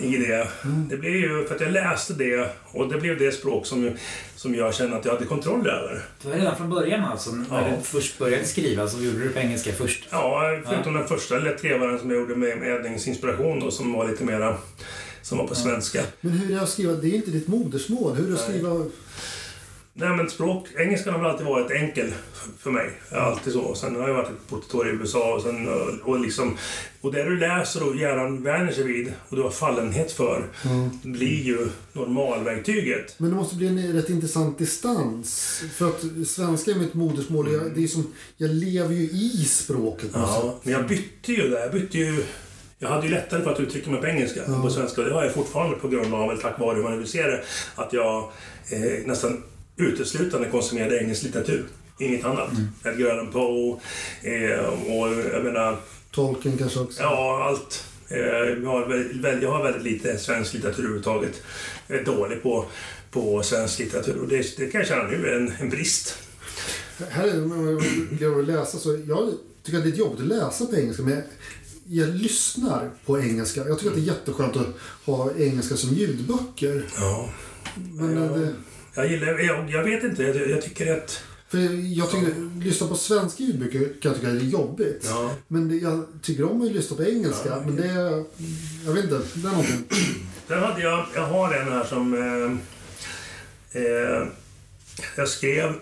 [0.00, 0.48] I det.
[0.90, 3.90] det blev ju för att jag läste det och det blev det språk som,
[4.36, 6.02] som jag kände att jag hade kontroll över.
[6.22, 7.76] Det var redan från början alltså, när Ja.
[7.76, 10.04] du först började skriva så gjorde du det på engelska först.
[10.10, 13.92] Ja, förutom den första lilla trevaren som jag gjorde med, med Eddings inspiration då, som
[13.92, 14.56] var lite mera
[15.22, 16.02] som var på svenska.
[16.20, 16.92] men hur är det att skriva?
[16.92, 18.16] Det är inte ditt modersmål.
[18.16, 18.58] Hur är det att Nej.
[18.58, 18.84] skriva?
[19.94, 22.12] Nej men språk, engelskan har väl alltid varit enkel
[22.58, 22.90] för mig.
[23.10, 23.74] Alltid så.
[23.74, 25.68] Sen har jag varit på ett år i USA och, sen,
[26.02, 26.56] och liksom...
[27.00, 30.48] Och det du läser och hjärnan vänjer sig vid och du har fallenhet för
[31.02, 33.14] blir ju normalverktyget.
[33.18, 35.62] Men det måste bli en rätt intressant distans.
[35.74, 37.52] För att svenska är mitt modersmål.
[37.52, 41.60] Jag, det är som, jag lever ju i språket Ja, men jag bytte ju där.
[41.60, 42.24] Jag bytte ju...
[42.78, 45.02] Jag hade ju lättare för att uttrycka mig på engelska än på svenska.
[45.02, 47.42] Det har jag fortfarande på grund av, eller tack vare hur man vill se det,
[47.74, 48.30] att jag
[48.70, 49.42] eh, nästan
[49.76, 51.64] uteslutande konsumerade engelsk litteratur.
[51.98, 52.50] Inget annat.
[52.84, 53.80] Edgar Allan Poe
[54.22, 55.76] eh, och jag menar,
[56.10, 57.02] Tolkien kanske också.
[57.02, 57.84] ja allt.
[58.08, 58.18] Eh,
[58.62, 61.42] jag, har väldigt, jag har väldigt lite svensk litteratur överhuvudtaget.
[61.86, 62.64] Jag är dålig på,
[63.10, 66.18] på svensk litteratur och det, det kan jag känna nu är en, en brist.
[67.10, 67.32] Här är
[68.18, 68.78] det jag vill läsa.
[68.78, 71.02] Så jag tycker att det är jobbigt att läsa på engelska.
[71.02, 71.22] Men jag,
[71.86, 73.68] jag lyssnar på engelska.
[73.68, 74.66] Jag tycker att det är jätteskönt att
[75.04, 76.84] ha engelska som ljudböcker.
[76.96, 77.30] Ja.
[77.92, 78.28] Men Ja.
[78.36, 78.52] det,
[78.94, 81.24] Jag gillar, jag, jag vet inte, jag, jag tycker att...
[81.48, 81.58] för
[81.98, 85.06] jag tycker, lyssna på svenska ljudböcker kan jag tycka är jobbigt.
[85.08, 85.34] Ja.
[85.48, 87.48] Men det, jag tycker om att lyssna på engelska.
[87.48, 88.24] Ja, Men det är,
[88.86, 89.84] jag vet inte, det är någonting.
[90.48, 92.14] Sen hade jag, jag har en här som...
[92.14, 94.26] Eh, eh,
[95.16, 95.74] jag skrev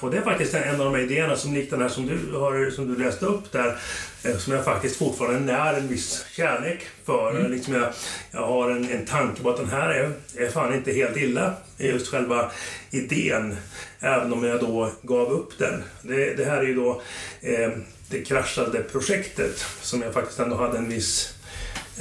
[0.00, 2.36] Och det är faktiskt en av de här idéerna som likt den här som du,
[2.36, 3.78] har, som du läste upp där,
[4.24, 7.30] eh, som jag faktiskt fortfarande när en viss kärlek för.
[7.30, 7.52] Mm.
[7.52, 7.92] Liksom jag,
[8.30, 11.54] jag har en, en tanke på att den här är, är fan inte helt illa.
[11.78, 12.50] Just själva
[12.90, 13.56] idén,
[14.00, 15.82] även om jag då gav upp den.
[16.02, 17.02] Det, det här är ju då
[17.40, 17.70] eh,
[18.10, 21.34] det kraschade projektet som jag faktiskt ändå hade en viss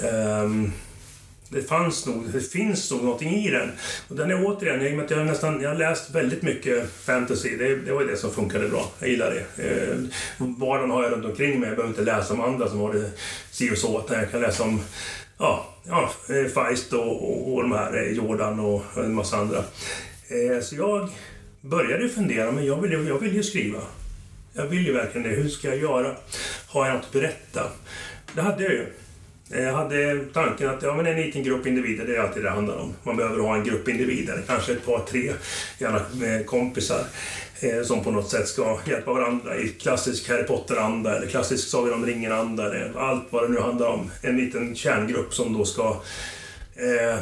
[0.04, 0.72] ehm,
[1.54, 3.72] det fanns nog, det finns nog någonting i den.
[4.08, 6.42] Och den är återigen, i och med att jag har nästan, jag har läst väldigt
[6.42, 8.92] mycket fantasy, det, det var ju det som funkade bra.
[9.00, 9.70] Jag gillar det.
[9.70, 9.98] Eh,
[10.38, 13.12] vardagen har jag runt omkring mig, jag behöver inte läsa om andra som har det
[13.52, 14.82] si och så, utan jag kan läsa om
[15.38, 19.58] ja, ja, eh, Feist och, och, och de här eh, Jordan och en massa andra.
[20.28, 21.10] Eh, så jag
[21.62, 23.80] började fundera, men jag vill, jag vill ju skriva.
[24.54, 25.36] Jag vill ju verkligen det.
[25.36, 26.16] Hur ska jag göra?
[26.68, 27.62] Har jag något att berätta?
[28.36, 28.86] Det hade jag ju.
[29.50, 32.56] Jag hade tanken att ja, men en liten grupp individer, det är alltid det det
[32.56, 32.94] handlar om.
[33.04, 35.34] Man behöver ha en grupp individer, kanske ett par, tre,
[35.80, 37.04] gärna eh, kompisar
[37.60, 41.94] eh, som på något sätt ska hjälpa varandra i klassisk Harry Potter-anda eller klassisk Sagan
[41.94, 44.12] om ringen-anda allt vad det nu handlar om.
[44.22, 46.02] En liten kärngrupp som då ska
[46.76, 47.20] eh,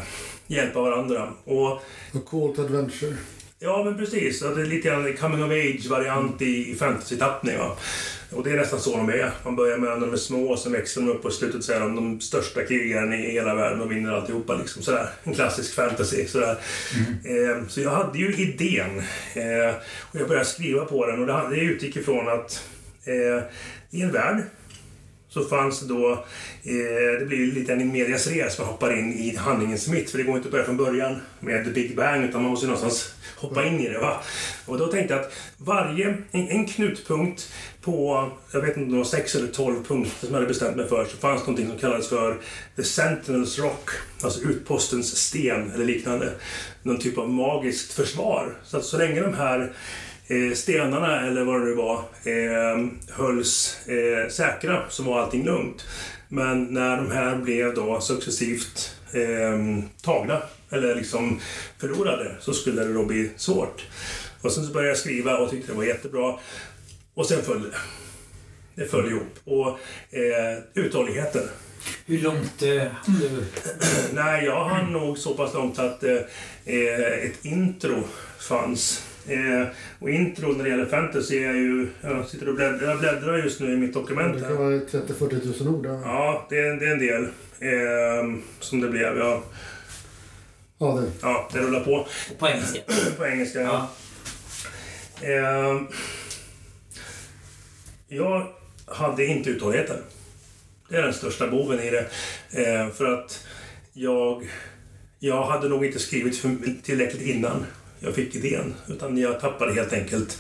[0.48, 1.30] hjälpa varandra.
[1.44, 1.72] Och
[2.14, 3.16] A Call to Adventure.
[3.60, 4.40] Ja, men precis.
[4.40, 7.58] Det är lite grann coming of age-variant i fantasy-tappning.
[8.32, 9.32] Och det är nästan så de är.
[9.44, 11.64] Man börjar med när de är små och sen växer de upp och i slutet
[11.64, 14.56] så är de de största krigarna i hela världen och vinner alltihopa.
[14.56, 14.82] Liksom.
[14.82, 15.10] Sådär.
[15.24, 16.28] En klassisk fantasy.
[16.28, 16.58] Sådär.
[17.24, 19.00] Eh, så jag hade ju idén.
[19.34, 19.76] Eh,
[20.12, 22.64] och jag började skriva på den och det utgick ifrån att
[23.06, 23.44] eh,
[23.92, 24.44] i en värld
[25.34, 26.12] så fanns det då,
[26.64, 30.12] eh, det blir lite en medias res, man hoppar in i handlingens mitt.
[30.12, 32.66] För det går inte att börja från början med the big bang, utan man måste
[32.66, 34.00] ju någonstans hoppa in i det.
[34.00, 34.22] Va?
[34.66, 39.48] Och då tänkte jag att varje, en, en knutpunkt på, jag vet inte sex eller
[39.48, 42.38] tolv punkter som jag hade bestämt mig för, så fanns det någonting som kallades för
[42.76, 43.90] The Sentinels Rock,
[44.24, 46.32] alltså utpostens sten eller liknande.
[46.84, 48.58] Någon typ av magiskt försvar.
[48.64, 49.74] Så att så länge de här
[50.28, 55.86] eh, stenarna, eller vad det nu var, eh, hölls eh, säkra så var allting lugnt.
[56.28, 61.40] Men när de här blev då successivt eh, tagna, eller liksom
[61.78, 63.86] förlorade, så skulle det då bli svårt.
[64.42, 66.40] Och sen så började jag skriva och tyckte det var jättebra.
[67.14, 67.76] Och sen föll det.
[68.76, 69.40] Det föll ihop.
[69.44, 69.68] Och
[70.18, 71.44] eh, uthålligheten.
[72.06, 73.44] Hur långt eh, hann du?
[74.14, 76.16] Nej, jag hann nog så pass långt att eh,
[76.66, 78.04] eh, ett intro
[78.40, 79.08] fanns.
[79.28, 79.68] Eh,
[80.00, 81.88] och intro när det gäller fantasy är ju...
[82.02, 85.64] Jag sitter och bläddrar, jag bläddrar just nu i mitt dokument Det kan vara 30-40
[85.64, 85.86] 000 ord.
[85.86, 87.24] Ja, Ja, det är, det är en del
[87.60, 89.18] eh, som det blev.
[89.18, 89.44] Ja,
[90.78, 91.12] ja det.
[91.22, 92.08] ja, det rullar på
[92.40, 92.80] På engelska?
[93.18, 93.62] på engelska.
[93.62, 93.90] Ja.
[95.22, 95.82] Eh,
[98.12, 98.48] jag
[98.86, 99.98] hade inte uthålligheten.
[100.90, 102.10] Det är den största boven i det.
[102.52, 103.48] Eh, för att
[103.94, 104.50] jag,
[105.20, 107.66] jag hade nog inte skrivit för, tillräckligt innan
[108.00, 108.74] jag fick idén.
[108.88, 110.40] Utan jag tappade helt enkelt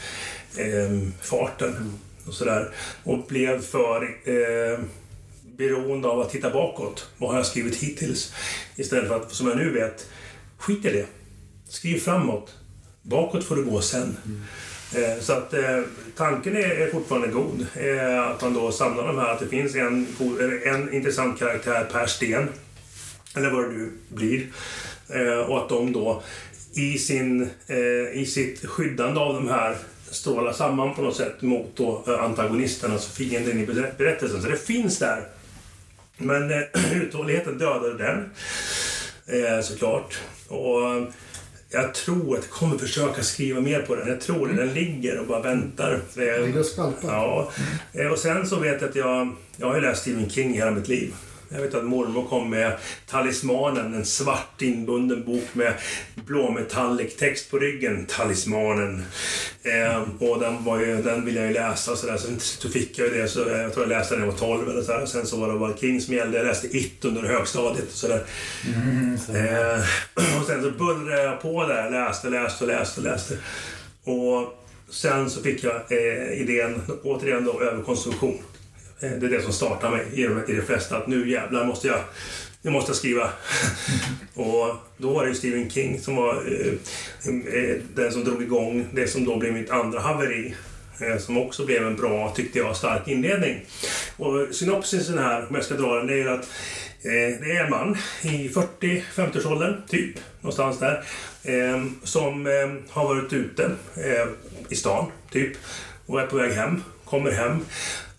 [0.57, 1.99] eh, farten.
[2.27, 2.69] Och, sådär.
[3.03, 4.79] och blev för eh,
[5.57, 7.09] beroende av att titta bakåt.
[7.17, 8.33] Vad har jag skrivit hittills?
[8.75, 10.09] Istället för att, som jag nu vet,
[10.57, 11.05] skit i det.
[11.67, 12.55] Skriv framåt.
[13.01, 14.17] Bakåt får du gå sen.
[14.25, 14.41] Mm.
[14.95, 15.81] Eh, så att eh,
[16.17, 17.67] tanken är, fortfarande god.
[17.75, 21.87] Eh, att man då samlar de här, att det finns en, god- en intressant karaktär
[21.91, 22.49] per sten.
[23.35, 24.47] Eller vad det nu blir.
[25.47, 26.23] Och att de då
[26.73, 27.49] i, sin,
[28.13, 29.77] i sitt skyddande av de här
[30.11, 33.65] strålar samman på något sätt mot då, antagonisten, alltså fienden i
[33.97, 34.41] berättelsen.
[34.41, 35.23] Så det finns där.
[36.17, 36.51] Men
[36.93, 38.29] uthålligheten dödade den.
[39.63, 40.19] Såklart.
[40.47, 41.11] Och
[41.71, 44.07] jag tror att jag kommer försöka skriva mer på den.
[44.07, 44.53] Jag tror det.
[44.53, 45.99] Den ligger och bara väntar.
[46.15, 47.09] Ligger och skvalpar.
[47.13, 47.51] Ja.
[47.93, 49.35] Eh, Och sen så vet jag att jag...
[49.57, 51.13] Jag har ju läst Stephen King hela mitt liv.
[51.53, 52.77] Jag vet att mormor kom med
[53.07, 55.73] Talismanen, en svart inbunden bok med
[56.15, 58.05] blå metallic text på ryggen.
[58.05, 59.03] Talismanen.
[59.63, 62.17] Eh, och den, var ju, den ville jag ju läsa och sådär.
[62.17, 63.27] Så, så fick jag ju det.
[63.27, 65.05] Så jag tror jag läste den när jag var 12 eller så här.
[65.05, 66.37] Sen så var det bara King som gällde.
[66.37, 68.23] Jag läste It under högstadiet och sådär.
[69.33, 69.79] Eh,
[70.41, 71.91] och sen så bullrade jag på där.
[71.91, 73.37] Läste, läste och läste och läste.
[74.03, 74.53] Och
[74.89, 78.37] sen så fick jag eh, idén, återigen då, överkonsumtion.
[79.01, 80.97] Eh, det är det som startar mig i de, i de flesta.
[80.97, 81.99] Att nu jävlar måste jag,
[82.61, 83.29] nu måste jag skriva.
[84.33, 86.73] och då var det ju Stephen King som var eh,
[87.53, 90.55] eh, den som drog igång det som då blev mitt andra haveri.
[90.99, 93.65] Eh, som också blev en bra, tyckte jag, stark inledning.
[94.17, 96.49] Och synopsisen här, om jag ska dra den, det är att
[97.03, 101.03] Eh, Det är en man i 40-50-årsåldern, typ, någonstans där,
[101.43, 104.27] eh, som eh, har varit ute eh,
[104.69, 105.57] i stan, typ,
[106.05, 107.65] och är på väg hem, kommer hem.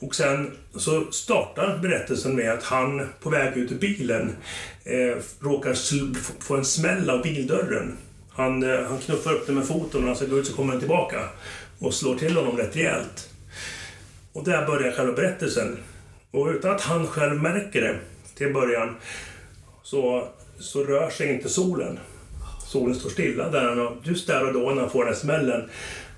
[0.02, 4.36] Och sen så startar berättelsen med att han på väg ut ur bilen
[4.84, 5.74] eh, råkar
[6.42, 7.96] få en smäll av bildörren.
[8.30, 10.56] Han, eh, han knuffar upp den med foten och när han ska gå ut så
[10.56, 11.28] kommer den tillbaka.
[11.78, 13.30] och slår till honom rätt rejält.
[14.32, 15.78] Och där börjar själva berättelsen.
[16.30, 17.98] Och utan att han själv märker det
[18.34, 18.96] till början
[19.82, 20.28] så,
[20.58, 21.98] så rör sig inte solen.
[22.66, 25.70] Solen står stilla där, just där och då när han får den här smällen,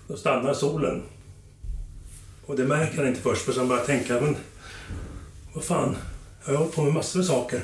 [0.09, 1.03] då stannar solen.
[2.47, 4.36] Och det märker han inte först, för sen börjar tänka, men
[5.53, 5.97] vad fan,
[6.45, 7.61] jag har hållit på med massor med saker.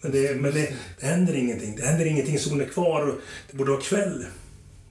[0.00, 1.76] Men, det, men det, det händer ingenting.
[1.76, 2.38] Det händer ingenting.
[2.38, 3.14] Solen är kvar och
[3.50, 4.26] det borde vara kväll.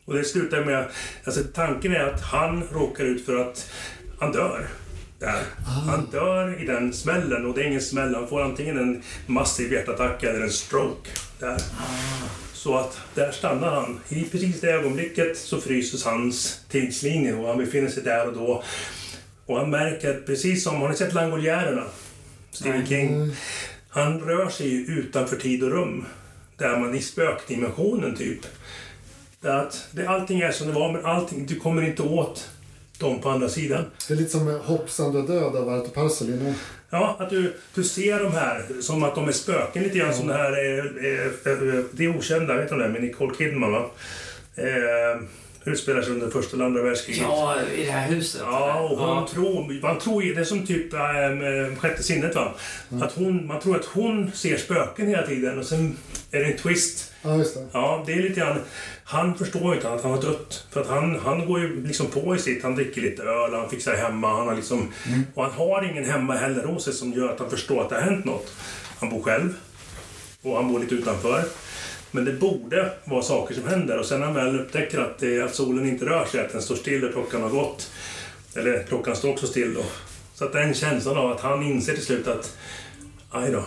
[0.06, 0.86] Och det slutar med...
[1.24, 3.72] Alltså tanken är att han råkar ut för att
[4.20, 4.68] han dör.
[5.20, 5.44] Där.
[5.66, 8.16] Han dör i den smällen och det är ingen smäll.
[8.16, 11.10] Han får antingen en massiv hjärtattack eller en stroke.
[11.40, 11.62] Där.
[12.54, 14.00] Så att där stannar han.
[14.10, 18.64] I precis det ögonblicket så fryses hans tidslinje och han befinner sig där och då.
[19.50, 21.84] Och han märker att precis som, har ni sett Langoljärerna?
[22.52, 23.36] Stephen King.
[23.90, 26.06] Han rör sig ju utanför tid och rum.
[26.58, 28.40] Där man i spökdimensionen typ.
[29.42, 32.50] Där att det, allting är som det var men allting, du kommer inte åt
[33.00, 33.86] dem på andra sidan.
[34.08, 36.54] Det är lite som Hoppsan du död av Arto Parsalin.
[36.90, 40.28] Ja, att du, du ser de här som att de är spöken lite grann som
[40.28, 43.90] det här är, är, är, Det okända, vet du det med Nicole Kidman va?
[44.56, 45.22] Eh,
[45.70, 47.22] utspelar sig under första eller andra världskriget.
[47.22, 48.42] Ja, i det här huset.
[48.46, 49.28] Ja, och hon ja.
[49.34, 52.54] tror, man tror, det är som typ äh, sjätte sinnet va.
[53.02, 55.98] Att hon, man tror att hon ser spöken hela tiden och sen
[56.32, 57.12] är det en twist.
[57.22, 57.68] Ja, just det.
[57.72, 58.62] Ja, det är lite grann...
[59.04, 60.68] Han förstår ju inte att han har dött.
[60.72, 62.64] För att han, han går ju liksom på i sitt.
[62.64, 64.38] Han dricker lite öl, han fixar hemma.
[64.38, 64.92] Han har liksom,
[65.34, 67.96] Och han har ingen hemma heller hos sig som gör att han förstår att det
[67.96, 68.54] har hänt något.
[69.00, 69.54] Han bor själv.
[70.42, 71.44] Och han bor lite utanför.
[72.12, 75.42] Men det borde vara saker som händer och sen när han väl upptäcker att, det,
[75.42, 77.92] att solen inte rör sig, att den står still och klockan har gått.
[78.56, 79.84] Eller klockan står också still då.
[80.36, 82.58] Så att den känslan av att han inser till slut att
[83.32, 83.64] aj då,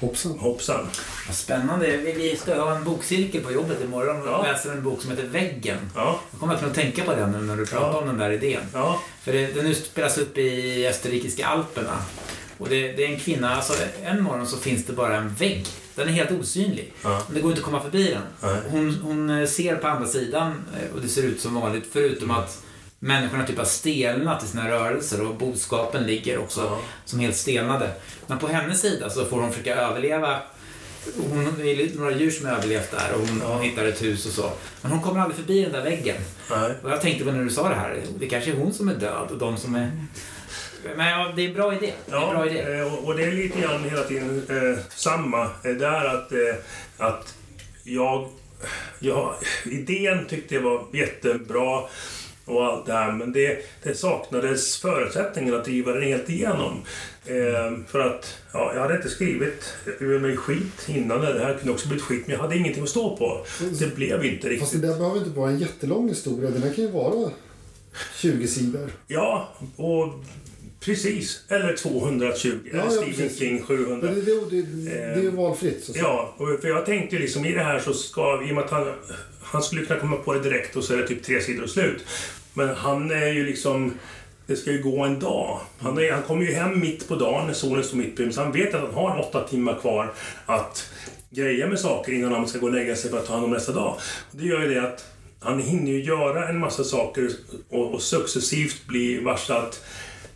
[0.00, 0.38] Hoppsan.
[0.38, 0.86] hoppsan.
[1.26, 1.96] Vad spännande.
[1.96, 4.42] Vi, vi ska ha en bokcirkel på jobbet imorgon och Ja.
[4.42, 5.78] läser en bok som heter Väggen.
[5.94, 7.98] Ja, Jag kommer verkligen att tänka på den nu när du pratar Ja.
[7.98, 8.60] om den där idén.
[8.72, 11.96] ja, För det, den spelas upp i österrikiska alperna.
[12.58, 13.72] Och det, det är en kvinna, alltså
[14.04, 15.66] en morgon så finns det bara en vägg.
[15.98, 16.92] Den är helt osynlig.
[17.02, 17.22] Ja.
[17.34, 18.22] Det går inte att komma förbi den.
[18.52, 18.60] Nej.
[18.70, 22.30] Hon, hon eh, ser på andra sidan eh, och det ser ut som vanligt förutom
[22.30, 22.62] att
[22.98, 26.78] människorna typ har stelnat i sina rörelser och boskapen ligger också Ja.
[27.04, 27.90] som helt stelnade.
[28.26, 30.38] Men på hennes sida så får hon försöka överleva
[31.30, 34.32] hon, är några djur som har överlevt där och hon, hon hittar ett hus och
[34.32, 34.50] så.
[34.82, 36.16] Men hon kommer aldrig förbi den där väggen.
[36.82, 38.94] Och jag tänkte på när du sa det här, det kanske är hon som är
[38.94, 39.90] död och de som är...
[40.96, 41.92] Men ja, det är en bra idé.
[42.06, 42.60] Det är en bra idé.
[42.60, 45.42] eh, och- och det är lite grann hela tiden eh, samma.
[45.64, 46.54] Eh, där att, eh,
[46.98, 47.34] att
[47.84, 48.28] jag,
[48.98, 49.34] jag...
[49.64, 51.82] Idén tyckte jag var jättebra
[52.44, 56.82] och allt det här, men det, det saknades förutsättningar att driva den helt igenom.
[57.26, 61.72] Eh, för att, ja, jag hade inte skrivit ur mig skit innan, det här kunde
[61.72, 63.44] också blivit skit, men jag hade ingenting att stå på.
[63.78, 64.48] Det blev inte Fast det
[64.78, 64.82] riktigt.
[64.82, 66.50] där behöver inte vara en jättelång historia.
[66.50, 67.30] Den här kan ju vara
[68.16, 68.90] 20 sidor.
[69.06, 70.08] Ja, och
[70.80, 71.44] precis.
[71.48, 73.38] Eller 220, Ja, eller Stephen precis.
[73.38, 73.96] King 700.
[74.02, 75.84] Men det, det, det, är ju valfritt.
[75.84, 75.92] Så.
[75.96, 78.70] Ja, för jag tänkte ju liksom i det här så ska, i och med att
[78.70, 78.92] han,
[79.42, 81.70] han skulle kunna komma på det direkt och så är det typ tre sidor och
[81.70, 82.04] slut.
[82.54, 83.94] Men han är ju liksom,
[84.46, 85.60] det ska ju gå en dag.
[85.78, 88.34] Han, är, han kommer ju hem mitt på dagen när solen står mitt på himlen,
[88.34, 90.12] så han vet att han har åtta timmar kvar
[90.46, 90.90] att
[91.30, 93.50] greja med saker innan han ska gå och lägga sig för att ta hand om
[93.50, 93.98] nästa dag.
[94.30, 95.04] Det gör ju det att
[95.40, 97.30] han hinner ju göra en massa saker
[97.68, 99.84] och, och successivt bli varse att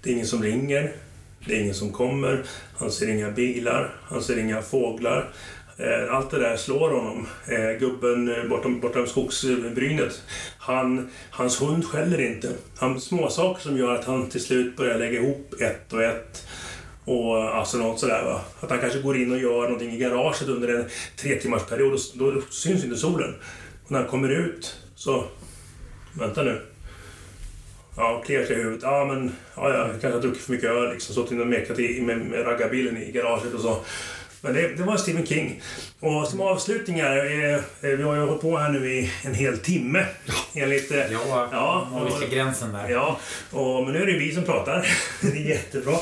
[0.03, 0.92] det är ingen som ringer,
[1.46, 2.44] det är ingen som kommer,
[2.78, 5.32] han ser inga bilar, han ser inga fåglar.
[5.76, 7.26] Eh, allt det där slår honom.
[7.46, 10.22] Eh, gubben eh, bortom, bortom skogsbrynet,
[10.59, 12.53] han, hans hund skäller inte.
[12.76, 16.46] Han, småsaker som gör att han till slut börjar lägga ihop ett och ett.
[17.05, 18.40] Och alltså något sådär va.
[18.61, 20.84] Att han kanske går in och gör någonting i garaget under en
[21.16, 23.34] tre timmars period och då syns inte solen.
[23.84, 25.24] Och när han kommer ut så...
[26.18, 26.72] Vänta nu.
[27.97, 28.82] Ja, kliar sig i huvudet.
[28.82, 30.93] Ja, men ja, ja, jag kanske har druckit för mycket öl.
[30.93, 33.84] Liksom, suttit och mekat i, med, med raggarbilen i garaget och så.
[34.45, 35.62] Men det, det var Stephen King.
[36.01, 39.34] Och som avslutning här, eh, eh, vi har ju hållit på här nu i en
[39.34, 40.07] hel timme.
[40.55, 40.90] Enligt...
[40.90, 42.88] eh, Ja, ja, och- vilka gränsen där.
[42.88, 43.18] Ja,
[43.51, 44.86] och, men nu är det vi som pratar.
[45.20, 45.93] det är jättebra.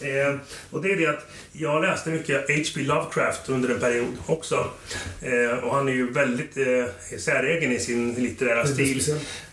[0.00, 0.34] Eh,
[0.70, 2.80] och det är det att jag läste mycket H.P.
[2.82, 4.70] Lovecraft under en period också.
[5.22, 6.84] Eh, och han är ju väldigt eh,
[7.18, 9.02] säregen i sin litterära stil.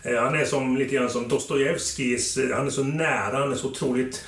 [0.02, 3.66] Eh, han är som, lite grann som Dostojevskijs, han är så nära, han är så
[3.68, 4.24] otroligt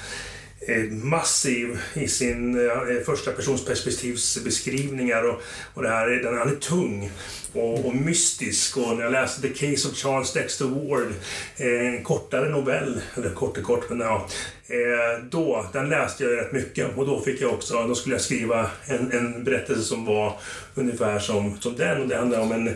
[0.90, 5.42] massiv i sin eh, första persons perspektivsbeskrivningar och,
[5.74, 7.10] och det här, den, han är tung
[7.52, 11.12] och, och mystisk och när jag läste The Case of Charles Dexter Ward,
[11.56, 14.28] eh, en kortare novell, eller kort och kort men ja,
[14.66, 18.22] eh, då, den läste jag rätt mycket och då fick jag också, då skulle jag
[18.22, 20.38] skriva en, en berättelse som var
[20.74, 22.70] ungefär som, som den och det handlar om en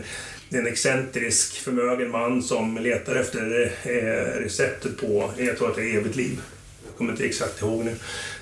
[0.53, 3.71] en excentrisk förmögen man som letar efter
[4.39, 6.39] receptet på, jag tror att det är evigt liv.
[7.01, 7.95] Kommer inte exakt ihåg nu.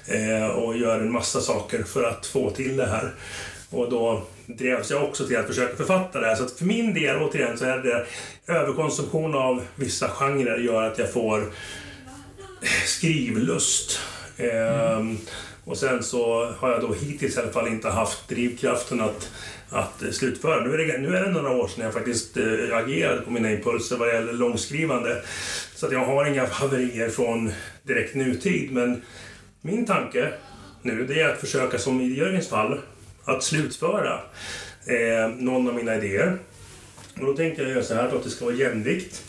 [0.08, 3.14] Eh, och gör en massa saker för att få till det här.
[3.70, 6.36] Och då drevs jag också till att försöka författa det här.
[6.36, 8.06] Så att för min del, återigen, så är det
[8.54, 11.44] överkonsumtion av vissa genrer gör att jag får
[12.86, 14.00] skrivlust.
[14.38, 15.18] Mm.
[15.66, 19.30] och sen så har jag då hittills i alla fall inte haft drivkraften att,
[19.70, 20.64] att eh, slutföra.
[20.64, 23.52] Nu är, det, nu är det några år sedan jag faktiskt eh, agerade på mina
[23.52, 25.22] impulser vad gäller långskrivande.
[25.76, 27.52] Så att jag har inga haverier från
[27.84, 28.72] direkt nutid.
[28.72, 29.02] Men
[29.62, 30.34] min tanke
[30.82, 32.80] nu det är att försöka, som i Jörgens fall,
[33.26, 34.20] att slutföra
[34.86, 36.38] eh, någon av mina idéer.
[37.20, 39.24] Och då tänkte jag göra så här att det ska vara jämvikt.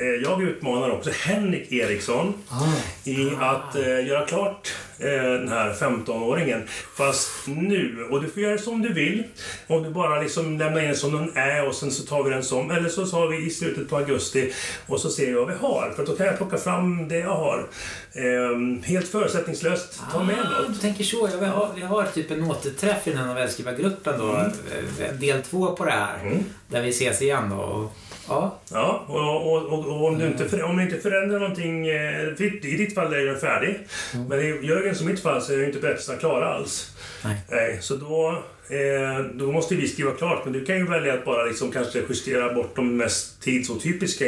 [0.00, 2.64] Eh, jag utmanar också Henrik Eriksson ah.
[3.04, 6.62] i att eh, göra klart eh, den här 15-åringen.
[6.96, 8.06] Fast nu.
[8.10, 9.24] Och du får göra som du vill.
[9.66, 12.44] Om du bara liksom lämnar in som den är och sen så tar vi den
[12.44, 12.70] som.
[12.70, 14.52] Eller så tar vi i slutet på augusti
[14.86, 15.92] och så ser vi vad vi har.
[15.96, 17.68] För då kan jag plocka fram det jag har.
[18.12, 20.00] Eh, helt förutsättningslöst.
[20.12, 20.74] Ta med ah, något.
[20.74, 21.28] Du tänker så.
[21.32, 24.30] Ja, vi, har, vi har typ en återträff i den här novellskrivargruppen då.
[24.30, 25.20] Mm.
[25.20, 26.18] Del två på det här.
[26.22, 26.44] Mm.
[26.68, 27.90] Där vi ses igen då.
[28.28, 28.58] Ja.
[28.72, 31.86] Ja, och, och, och, och om, du inte, om du inte förändrar någonting...
[31.88, 33.78] Eh, I ditt fall är den färdig.
[34.14, 34.26] Mm.
[34.28, 36.96] Men i Jörgens och mitt fall så är inte berättelserna klara alls.
[37.24, 37.36] Nej.
[37.50, 37.78] Nej.
[37.80, 40.44] Så då, eh, då måste vi skriva klart.
[40.44, 44.26] Men du kan ju välja att bara liksom kanske justera bort de mest tidsotypiska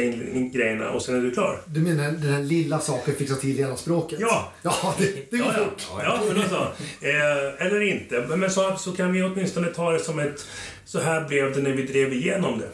[0.53, 1.57] grejerna och sen är du klar.
[1.65, 4.19] Du menar den här lilla saken fixa till hela språket?
[4.21, 4.51] Ja!
[4.61, 5.87] Ja, det, det går ja, fort.
[5.97, 6.61] Ja, ja men så.
[7.07, 8.25] Eh, eller inte.
[8.35, 10.45] Men så, så kan vi åtminstone ta det som ett...
[10.85, 12.67] Så här blev det när vi drev igenom det.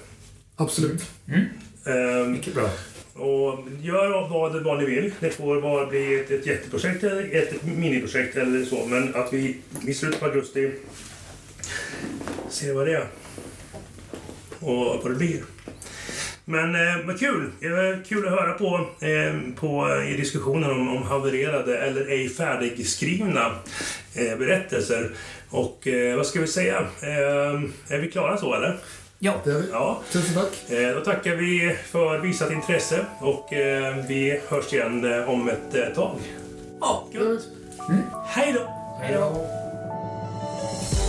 [0.60, 1.06] Absolut.
[1.28, 1.46] Mm.
[1.84, 2.70] Um, Mycket bra.
[3.14, 5.14] Och gör vad, vad ni vill.
[5.20, 8.86] Det får bara bli ett, ett jätteprojekt eller ett miniprojekt eller så.
[8.86, 10.72] Men att vi i slutet på augusti
[12.50, 13.08] ser vad det är.
[14.60, 15.42] Och vad det blir.
[16.46, 17.52] Men eh, vad kul!
[17.60, 22.30] Det var kul att höra på, eh, på i diskussionen om, om havererade eller ej
[22.30, 23.56] färdigskrivna
[24.16, 25.12] eh, berättelser.
[25.50, 26.80] Och eh, vad ska vi säga?
[27.02, 28.78] Eh, är vi klara så eller?
[29.20, 29.34] Ja.
[29.44, 29.70] Det är vi.
[29.72, 30.02] ja.
[30.12, 30.72] Tusen tack.
[30.72, 35.96] Eh, då tackar vi för visat intresse och eh, vi hörs igen eh, om ett
[35.96, 36.16] tag.
[36.80, 37.42] Ja, gött.
[37.90, 38.02] Mm.
[38.28, 38.74] Hej då!
[39.02, 39.48] Hej då!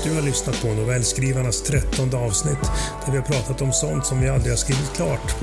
[0.04, 2.62] Du har lyssnat på Novellskrivarnas trettonde avsnitt
[3.04, 5.34] där vi har pratat om sånt som vi aldrig har skrivit klart.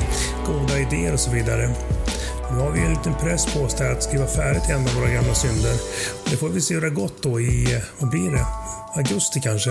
[0.46, 1.70] Goda idéer och så vidare.
[2.56, 5.34] Nu har vi en liten press på oss att skriva färdigt en av våra gamla
[5.34, 5.74] synder.
[6.30, 8.46] Det får vi se hur det har gått då i, vad blir det?
[8.96, 9.70] Augusti kanske?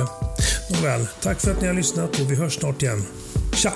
[0.70, 3.06] Nåväl, tack för att ni har lyssnat och vi hörs snart igen.
[3.52, 3.72] Tja!